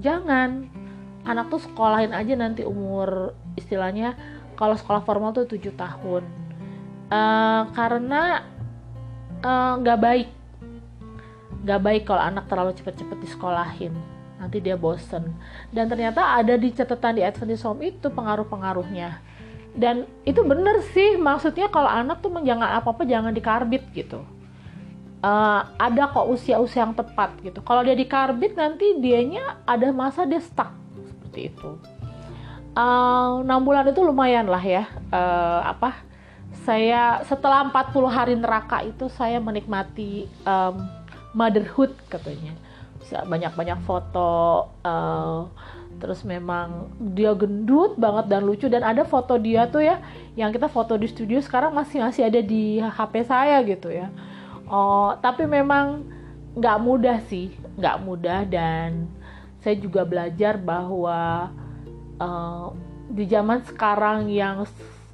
jangan. 0.03 0.67
Anak 1.27 1.51
tuh 1.51 1.59
sekolahin 1.59 2.15
aja 2.15 2.39
nanti 2.39 2.63
umur 2.63 3.35
istilahnya 3.59 4.15
kalau 4.55 4.75
sekolah 4.79 5.03
formal 5.03 5.35
tuh 5.35 5.43
7 5.43 5.75
tahun. 5.75 6.23
Uh, 7.07 7.67
karena 7.71 8.43
eh, 9.43 9.73
nggak 9.79 9.99
uh, 9.99 10.03
baik. 10.03 10.29
Nggak 11.67 11.81
baik 11.83 12.03
kalau 12.07 12.23
anak 12.23 12.47
terlalu 12.47 12.75
cepet-cepet 12.79 13.17
disekolahin 13.23 13.95
nanti 14.37 14.61
dia 14.61 14.77
bosen. 14.77 15.33
Dan 15.73 15.89
ternyata 15.89 16.37
ada 16.37 16.53
di 16.55 16.69
catatan 16.71 17.17
di 17.17 17.23
Adventist 17.25 17.65
Home 17.65 17.83
itu 17.89 18.07
pengaruh-pengaruhnya. 18.07 19.19
Dan 19.77 20.09
itu 20.25 20.41
bener 20.41 20.81
sih 20.93 21.17
maksudnya 21.21 21.69
kalau 21.69 21.89
anak 21.89 22.21
tuh 22.21 22.33
jangan 22.41 22.81
apa-apa 22.81 23.05
jangan 23.05 23.33
dikarbit 23.33 23.83
gitu. 23.93 24.25
Uh, 25.17 25.65
ada 25.81 26.13
kok 26.13 26.29
usia-usia 26.29 26.85
yang 26.85 26.93
tepat 26.93 27.33
gitu. 27.41 27.61
Kalau 27.65 27.81
dia 27.81 27.97
dikarbit 27.97 28.53
nanti 28.53 28.97
dianya 29.01 29.61
ada 29.65 29.89
masa 29.89 30.25
dia 30.25 30.41
stuck 30.41 30.73
seperti 30.93 31.53
itu. 31.53 31.77
Uh, 32.77 33.41
6 33.41 33.49
bulan 33.65 33.89
itu 33.89 34.01
lumayan 34.05 34.45
lah 34.45 34.61
ya. 34.61 34.85
Uh, 35.09 35.61
apa 35.65 36.05
saya 36.65 37.21
setelah 37.25 37.69
40 37.69 38.09
hari 38.09 38.33
neraka 38.37 38.85
itu 38.85 39.09
saya 39.13 39.41
menikmati 39.41 40.29
um, 40.45 40.85
motherhood 41.37 41.93
katanya 42.09 42.53
banyak-banyak 43.11 43.79
foto 43.87 44.67
uh, 44.83 45.47
terus 45.97 46.21
memang 46.21 46.93
dia 47.15 47.33
gendut 47.33 47.97
banget 47.97 48.25
dan 48.29 48.41
lucu. 48.45 48.67
Dan 48.69 48.85
ada 48.85 49.07
foto 49.07 49.39
dia 49.39 49.65
tuh 49.69 49.81
ya 49.85 50.01
yang 50.37 50.53
kita 50.53 50.69
foto 50.69 50.95
di 50.99 51.09
studio 51.09 51.41
sekarang 51.41 51.73
masih 51.73 52.03
masih 52.03 52.27
ada 52.27 52.41
di 52.43 52.77
HP 52.77 53.13
saya 53.25 53.63
gitu 53.65 53.89
ya. 53.89 54.11
Oh 54.67 55.15
tapi 55.19 55.47
memang 55.47 56.05
nggak 56.57 56.77
mudah 56.81 57.17
sih 57.25 57.53
nggak 57.79 57.97
mudah. 58.03 58.45
Dan 58.45 59.09
saya 59.63 59.75
juga 59.79 60.05
belajar 60.05 60.55
bahwa 60.59 61.51
uh, 62.21 62.67
di 63.07 63.23
zaman 63.25 63.63
sekarang 63.65 64.27
yang 64.29 64.67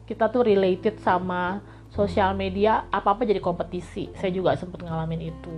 kita 0.03 0.27
tuh 0.27 0.43
related 0.43 0.99
sama 0.99 1.63
sosial 1.93 2.33
media 2.33 2.89
apa 2.89 3.13
apa 3.13 3.23
jadi 3.23 3.39
kompetisi. 3.39 4.09
Saya 4.17 4.33
juga 4.33 4.57
sempat 4.57 4.81
ngalamin 4.81 5.31
itu 5.31 5.55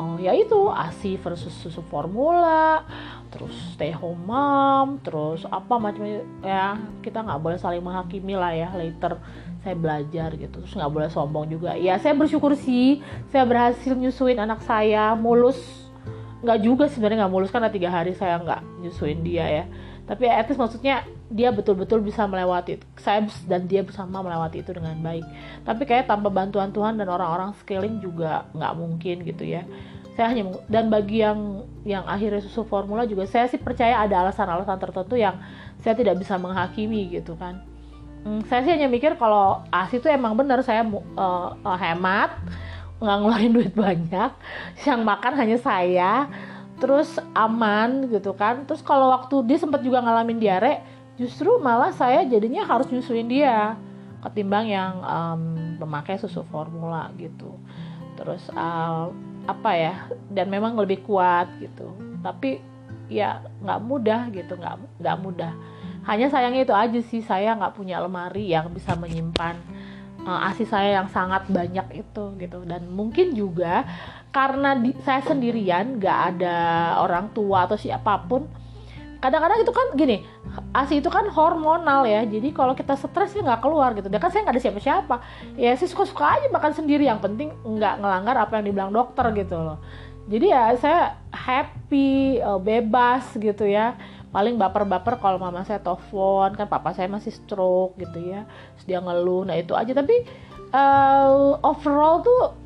oh 0.00 0.16
ya 0.16 0.32
itu 0.32 0.72
asi 0.72 1.20
versus 1.20 1.52
susu 1.60 1.84
formula 1.88 2.84
terus 3.32 3.52
stay 3.72 3.92
home 3.92 4.28
mom 4.28 5.00
terus 5.00 5.44
apa 5.48 5.80
macam 5.80 6.04
ya 6.44 6.76
kita 7.00 7.24
nggak 7.24 7.40
boleh 7.40 7.58
saling 7.60 7.80
menghakimi 7.80 8.36
lah 8.36 8.52
ya 8.52 8.68
later 8.76 9.16
saya 9.62 9.78
belajar 9.78 10.34
gitu 10.36 10.58
terus 10.58 10.74
nggak 10.74 10.90
boleh 10.90 11.08
sombong 11.08 11.46
juga. 11.46 11.78
Ya 11.78 11.94
saya 12.02 12.18
bersyukur 12.18 12.58
sih 12.58 12.98
saya 13.30 13.46
berhasil 13.46 13.94
nyusuin 13.94 14.42
anak 14.42 14.60
saya 14.66 15.14
mulus. 15.14 15.56
Nggak 16.42 16.58
juga 16.66 16.84
sebenarnya 16.90 17.24
nggak 17.24 17.34
mulus 17.38 17.54
karena 17.54 17.70
tiga 17.70 17.88
hari 17.94 18.18
saya 18.18 18.42
nggak 18.42 18.82
nyusuin 18.82 19.22
dia 19.22 19.46
ya 19.46 19.64
tapi 20.02 20.26
at 20.26 20.50
least 20.50 20.58
maksudnya 20.58 21.06
dia 21.30 21.54
betul-betul 21.54 22.02
bisa 22.02 22.26
melewati 22.26 22.82
saya 22.98 23.22
dan 23.46 23.70
dia 23.70 23.86
bersama 23.86 24.20
melewati 24.20 24.60
itu 24.60 24.74
dengan 24.74 24.98
baik. 24.98 25.24
Tapi 25.62 25.82
kayak 25.86 26.10
tanpa 26.10 26.28
bantuan 26.28 26.74
Tuhan 26.74 26.98
dan 26.98 27.06
orang-orang 27.06 27.54
scaling 27.62 28.02
juga 28.02 28.50
nggak 28.52 28.72
mungkin 28.74 29.16
gitu 29.22 29.44
ya. 29.46 29.62
Saya 30.12 30.34
hanya 30.34 30.58
dan 30.68 30.92
bagi 30.92 31.24
yang 31.24 31.64
yang 31.86 32.04
akhirnya 32.04 32.42
susu 32.42 32.66
formula 32.66 33.06
juga 33.08 33.24
saya 33.30 33.48
sih 33.48 33.56
percaya 33.56 34.02
ada 34.02 34.26
alasan-alasan 34.26 34.76
tertentu 34.76 35.14
yang 35.16 35.38
saya 35.80 35.94
tidak 35.94 36.18
bisa 36.18 36.34
menghakimi 36.36 37.08
gitu 37.08 37.38
kan. 37.38 37.62
Hmm, 38.22 38.42
saya 38.46 38.62
sih 38.66 38.72
hanya 38.74 38.86
mikir 38.86 39.18
kalau 39.18 39.62
asi 39.70 39.98
itu 39.98 40.06
emang 40.10 40.34
benar 40.38 40.62
saya 40.62 40.86
uh, 40.86 41.58
uh, 41.58 41.78
hemat 41.78 42.38
nggak 43.02 43.16
ngeluarin 43.18 43.50
duit 43.50 43.74
banyak 43.74 44.30
yang 44.86 45.00
makan 45.02 45.34
hanya 45.34 45.58
saya 45.58 46.30
terus 46.78 47.18
aman 47.36 48.08
gitu 48.08 48.32
kan. 48.32 48.64
Terus 48.64 48.80
kalau 48.80 49.12
waktu 49.12 49.44
dia 49.48 49.58
sempat 49.60 49.82
juga 49.84 50.00
ngalamin 50.00 50.38
diare 50.38 50.82
justru 51.20 51.60
malah 51.60 51.92
saya 51.92 52.24
jadinya 52.24 52.64
harus 52.64 52.88
nyusuin 52.88 53.28
dia 53.28 53.76
ketimbang 54.22 54.70
yang 54.70 55.02
um, 55.02 55.42
memakai 55.82 56.16
susu 56.16 56.46
formula 56.48 57.10
gitu. 57.18 57.58
Terus 58.16 58.46
uh, 58.54 59.10
apa 59.42 59.70
ya 59.74 59.94
dan 60.30 60.46
memang 60.48 60.78
lebih 60.78 61.02
kuat 61.02 61.50
gitu. 61.58 61.90
Tapi 62.22 62.62
ya 63.10 63.42
nggak 63.60 63.80
mudah 63.82 64.20
gitu 64.30 64.54
nggak 64.54 65.02
nggak 65.02 65.18
mudah. 65.20 65.52
Hanya 66.02 66.30
sayangnya 66.30 66.66
itu 66.66 66.74
aja 66.74 67.00
sih 67.02 67.22
saya 67.22 67.54
nggak 67.54 67.78
punya 67.78 68.02
lemari 68.02 68.50
yang 68.50 68.70
bisa 68.74 68.94
menyimpan 68.98 69.54
uh, 70.26 70.50
asi 70.50 70.66
saya 70.66 71.02
yang 71.02 71.08
sangat 71.10 71.46
banyak 71.50 72.06
itu 72.06 72.24
gitu. 72.38 72.62
Dan 72.66 72.90
mungkin 72.90 73.34
juga 73.34 73.86
karena 74.32 74.74
di, 74.80 74.96
saya 75.04 75.20
sendirian 75.22 76.00
nggak 76.00 76.18
ada 76.34 76.58
orang 77.04 77.30
tua 77.36 77.68
atau 77.68 77.76
siapa 77.76 78.24
pun 78.24 78.48
kadang-kadang 79.22 79.62
itu 79.62 79.70
kan 79.70 79.86
gini 79.94 80.26
asi 80.74 80.98
itu 80.98 81.06
kan 81.06 81.30
hormonal 81.30 82.02
ya 82.02 82.26
jadi 82.26 82.50
kalau 82.50 82.74
kita 82.74 82.98
stres 82.98 83.32
sih 83.32 83.40
nggak 83.40 83.62
keluar 83.62 83.94
gitu. 83.96 84.08
Dan 84.08 84.20
kan 84.20 84.28
saya 84.32 84.44
nggak 84.44 84.56
ada 84.56 84.64
siapa-siapa. 84.64 85.16
Ya 85.56 85.72
sih 85.76 85.88
suka-suka 85.88 86.40
aja 86.40 86.48
makan 86.52 86.72
sendiri 86.76 87.08
yang 87.08 87.20
penting 87.20 87.52
nggak 87.64 88.02
ngelanggar 88.02 88.36
apa 88.36 88.60
yang 88.60 88.64
dibilang 88.68 88.92
dokter 88.92 89.30
gitu 89.36 89.56
loh. 89.56 89.78
Jadi 90.28 90.46
ya 90.52 90.74
saya 90.76 91.00
happy 91.32 92.40
eh, 92.40 92.60
bebas 92.60 93.32
gitu 93.36 93.64
ya. 93.64 93.96
Paling 94.32 94.56
baper-baper 94.56 95.20
kalau 95.20 95.36
mama 95.36 95.60
saya 95.64 95.76
telepon 95.80 96.56
kan 96.56 96.64
papa 96.64 96.96
saya 96.96 97.08
masih 97.08 97.32
stroke 97.32 98.00
gitu 98.00 98.32
ya. 98.32 98.48
Terus 98.76 98.84
dia 98.88 98.98
ngeluh 99.00 99.44
nah 99.44 99.56
itu 99.56 99.76
aja. 99.76 99.92
Tapi 99.92 100.24
uh, 100.72 101.60
overall 101.60 102.24
tuh 102.24 102.61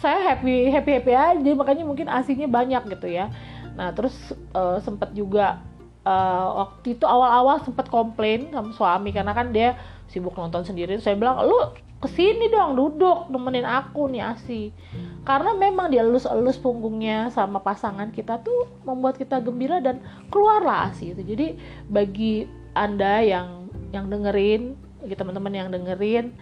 saya 0.00 0.20
happy 0.34 0.68
happy 0.68 0.90
happy 1.00 1.12
aja. 1.14 1.50
Makanya 1.56 1.84
mungkin 1.84 2.06
asinya 2.12 2.48
banyak 2.48 2.84
gitu 2.98 3.08
ya. 3.08 3.32
Nah 3.74 3.92
terus 3.96 4.14
uh, 4.52 4.76
eh, 4.76 4.78
sempat 4.84 5.12
juga 5.16 5.62
uh, 6.04 6.66
waktu 6.66 6.98
itu 6.98 7.04
awal-awal 7.08 7.60
sempat 7.64 7.88
komplain 7.88 8.52
sama 8.52 8.70
suami. 8.76 9.10
Karena 9.10 9.32
kan 9.32 9.50
dia 9.50 9.76
sibuk 10.08 10.36
nonton 10.36 10.64
sendiri. 10.64 11.00
Saya 11.00 11.16
bilang 11.16 11.44
lu 11.44 11.56
ke 11.98 12.06
sini 12.14 12.46
dong 12.46 12.78
duduk 12.78 13.26
nemenin 13.26 13.66
aku 13.66 14.06
nih 14.06 14.22
asi 14.22 14.70
karena 15.26 15.50
memang 15.58 15.90
dia 15.90 16.06
elus-elus 16.06 16.54
punggungnya 16.62 17.26
sama 17.34 17.58
pasangan 17.58 18.14
kita 18.14 18.38
tuh 18.38 18.70
membuat 18.86 19.18
kita 19.18 19.42
gembira 19.42 19.82
dan 19.82 19.98
keluarlah 20.30 20.94
asi 20.94 21.10
itu 21.10 21.26
jadi 21.26 21.58
bagi 21.90 22.46
anda 22.78 23.18
yang 23.18 23.66
yang 23.90 24.06
dengerin 24.06 24.78
bagi 25.02 25.14
teman-teman 25.18 25.50
yang 25.50 25.68
dengerin 25.74 26.38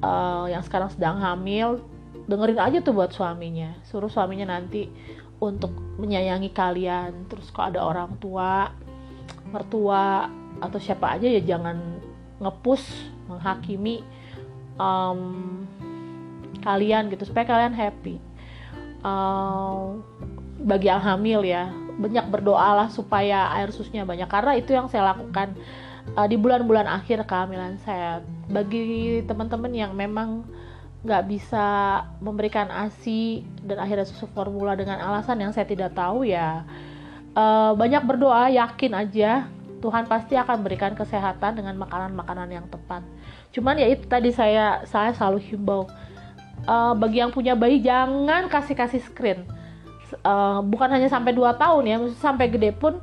uh, 0.00 0.48
yang 0.48 0.64
sekarang 0.64 0.88
sedang 0.88 1.20
hamil 1.20 1.84
dengerin 2.24 2.60
aja 2.60 2.78
tuh 2.80 2.94
buat 2.96 3.12
suaminya. 3.12 3.76
Suruh 3.88 4.08
suaminya 4.08 4.56
nanti 4.56 4.88
untuk 5.40 5.74
menyayangi 6.00 6.50
kalian. 6.52 7.28
Terus 7.28 7.52
kalau 7.52 7.66
ada 7.72 7.80
orang 7.84 8.16
tua 8.20 8.72
mertua 9.52 10.28
atau 10.62 10.78
siapa 10.80 11.18
aja 11.18 11.26
ya 11.28 11.42
jangan 11.42 12.00
ngepus 12.40 12.82
menghakimi 13.28 14.02
um, 14.78 15.20
kalian 16.64 17.12
gitu 17.12 17.28
supaya 17.28 17.44
kalian 17.44 17.74
happy. 17.76 18.16
Um, 19.04 20.00
bagi 20.64 20.88
yang 20.88 21.04
hamil 21.04 21.44
ya 21.44 21.68
banyak 21.94 22.26
berdoalah 22.32 22.88
supaya 22.88 23.52
air 23.60 23.70
susnya 23.70 24.02
banyak. 24.08 24.26
Karena 24.26 24.56
itu 24.56 24.72
yang 24.72 24.88
saya 24.88 25.14
lakukan 25.14 25.54
uh, 26.16 26.26
di 26.26 26.40
bulan-bulan 26.40 26.88
akhir 26.88 27.28
kehamilan 27.28 27.76
saya. 27.84 28.24
Bagi 28.48 29.20
teman-teman 29.28 29.72
yang 29.72 29.92
memang 29.92 30.48
nggak 31.04 31.22
bisa 31.28 31.66
memberikan 32.18 32.72
asi 32.72 33.44
dan 33.60 33.76
akhirnya 33.76 34.08
susu 34.08 34.24
formula 34.32 34.72
dengan 34.72 34.96
alasan 34.96 35.36
yang 35.36 35.52
saya 35.52 35.68
tidak 35.68 35.92
tahu 35.92 36.24
ya. 36.24 36.64
Uh, 37.36 37.76
banyak 37.76 38.00
berdoa 38.06 38.46
yakin 38.48 38.94
aja 38.94 39.50
Tuhan 39.84 40.08
pasti 40.08 40.32
akan 40.38 40.64
berikan 40.64 40.96
kesehatan 40.96 41.60
dengan 41.60 41.76
makanan-makanan 41.76 42.48
yang 42.48 42.66
tepat. 42.72 43.04
Cuman 43.52 43.76
ya 43.76 43.92
itu 43.92 44.08
tadi 44.08 44.32
saya 44.32 44.80
saya 44.88 45.12
selalu 45.12 45.44
himbau. 45.44 45.84
Uh, 46.64 46.96
bagi 46.96 47.20
yang 47.20 47.28
punya 47.28 47.52
bayi 47.52 47.84
jangan 47.84 48.48
kasih 48.48 48.72
kasih 48.72 49.04
screen 49.04 49.44
uh, 50.24 50.64
bukan 50.64 50.88
hanya 50.88 51.12
sampai 51.12 51.36
2 51.36 51.60
tahun 51.60 51.82
ya 51.84 51.96
sampai 52.16 52.48
gede 52.48 52.72
pun 52.72 52.96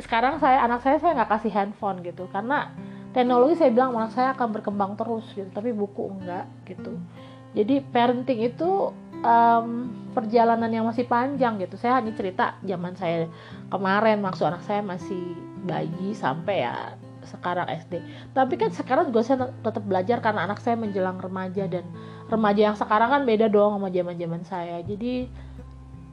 sekarang 0.00 0.40
saya 0.40 0.64
anak 0.64 0.80
saya 0.80 0.96
saya 0.96 1.12
nggak 1.20 1.30
kasih 1.36 1.52
handphone 1.52 2.00
gitu. 2.00 2.24
Karena 2.32 2.72
teknologi 3.12 3.60
saya 3.60 3.70
bilang 3.70 3.92
anak 3.92 4.16
saya 4.16 4.32
akan 4.32 4.48
berkembang 4.56 4.92
terus 4.96 5.28
gitu 5.36 5.48
tapi 5.52 5.70
buku 5.76 6.08
enggak 6.16 6.48
gitu 6.64 6.96
jadi 7.52 7.84
parenting 7.92 8.48
itu 8.48 8.90
um, 9.20 9.92
perjalanan 10.12 10.68
yang 10.68 10.84
masih 10.84 11.08
panjang 11.08 11.56
gitu. 11.60 11.76
Saya 11.80 12.00
hanya 12.00 12.12
cerita 12.12 12.56
zaman 12.64 12.96
saya 12.96 13.28
kemarin 13.72 14.20
maksud 14.20 14.48
anak 14.48 14.64
saya 14.64 14.84
masih 14.84 15.36
bayi 15.64 16.12
sampai 16.12 16.66
ya 16.68 16.98
sekarang 17.22 17.70
SD 17.70 18.02
tapi 18.34 18.58
kan 18.58 18.74
sekarang 18.74 19.14
juga 19.14 19.22
saya 19.22 19.54
tetap 19.62 19.86
belajar 19.86 20.18
karena 20.18 20.42
anak 20.42 20.58
saya 20.58 20.74
menjelang 20.74 21.22
remaja 21.22 21.70
dan 21.70 21.86
remaja 22.26 22.74
yang 22.74 22.74
sekarang 22.74 23.14
kan 23.14 23.22
beda 23.22 23.46
dong 23.46 23.78
sama 23.78 23.88
zaman 23.88 24.16
zaman 24.18 24.42
saya. 24.42 24.76
Jadi 24.82 25.30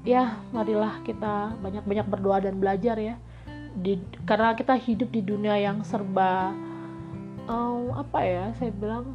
ya 0.08 0.39
marilah 0.56 1.02
kita 1.04 1.58
banyak-banyak 1.60 2.08
berdoa 2.08 2.38
dan 2.45 2.56
belajar 2.62 2.95
ya. 2.99 3.15
Di, 3.69 4.02
karena 4.25 4.58
kita 4.58 4.73
hidup 4.78 5.10
di 5.13 5.21
dunia 5.21 5.54
yang 5.58 5.86
serba 5.86 6.54
um, 7.45 7.93
apa 7.93 8.19
ya 8.25 8.45
saya 8.58 8.73
bilang 8.73 9.13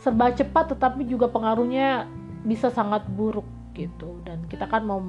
serba 0.00 0.32
cepat 0.32 0.72
tetapi 0.76 1.04
juga 1.04 1.28
pengaruhnya 1.28 2.08
bisa 2.42 2.72
sangat 2.72 3.04
buruk 3.12 3.46
gitu 3.76 4.18
dan 4.24 4.42
kita 4.48 4.64
kan 4.64 4.82
mau 4.82 5.00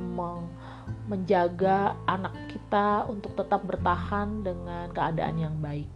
menjaga 1.07 1.95
anak 2.05 2.35
kita 2.51 3.07
untuk 3.07 3.33
tetap 3.35 3.63
bertahan 3.63 4.43
dengan 4.43 4.91
keadaan 4.91 5.35
yang 5.39 5.55
baik. 5.59 5.87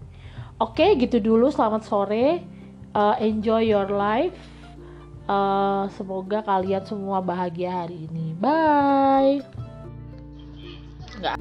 Oke, 0.59 0.95
gitu 0.95 1.19
dulu. 1.19 1.51
Selamat 1.51 1.83
sore. 1.83 2.39
Uh, 2.95 3.15
enjoy 3.19 3.67
your 3.67 3.91
life. 3.91 4.35
Uh, 5.27 5.91
semoga 5.99 6.39
kalian 6.47 6.83
semua 6.87 7.19
bahagia 7.19 7.83
hari 7.83 8.07
ini. 8.07 8.31
Bye. 8.39 9.43
Enggak. 11.19 11.39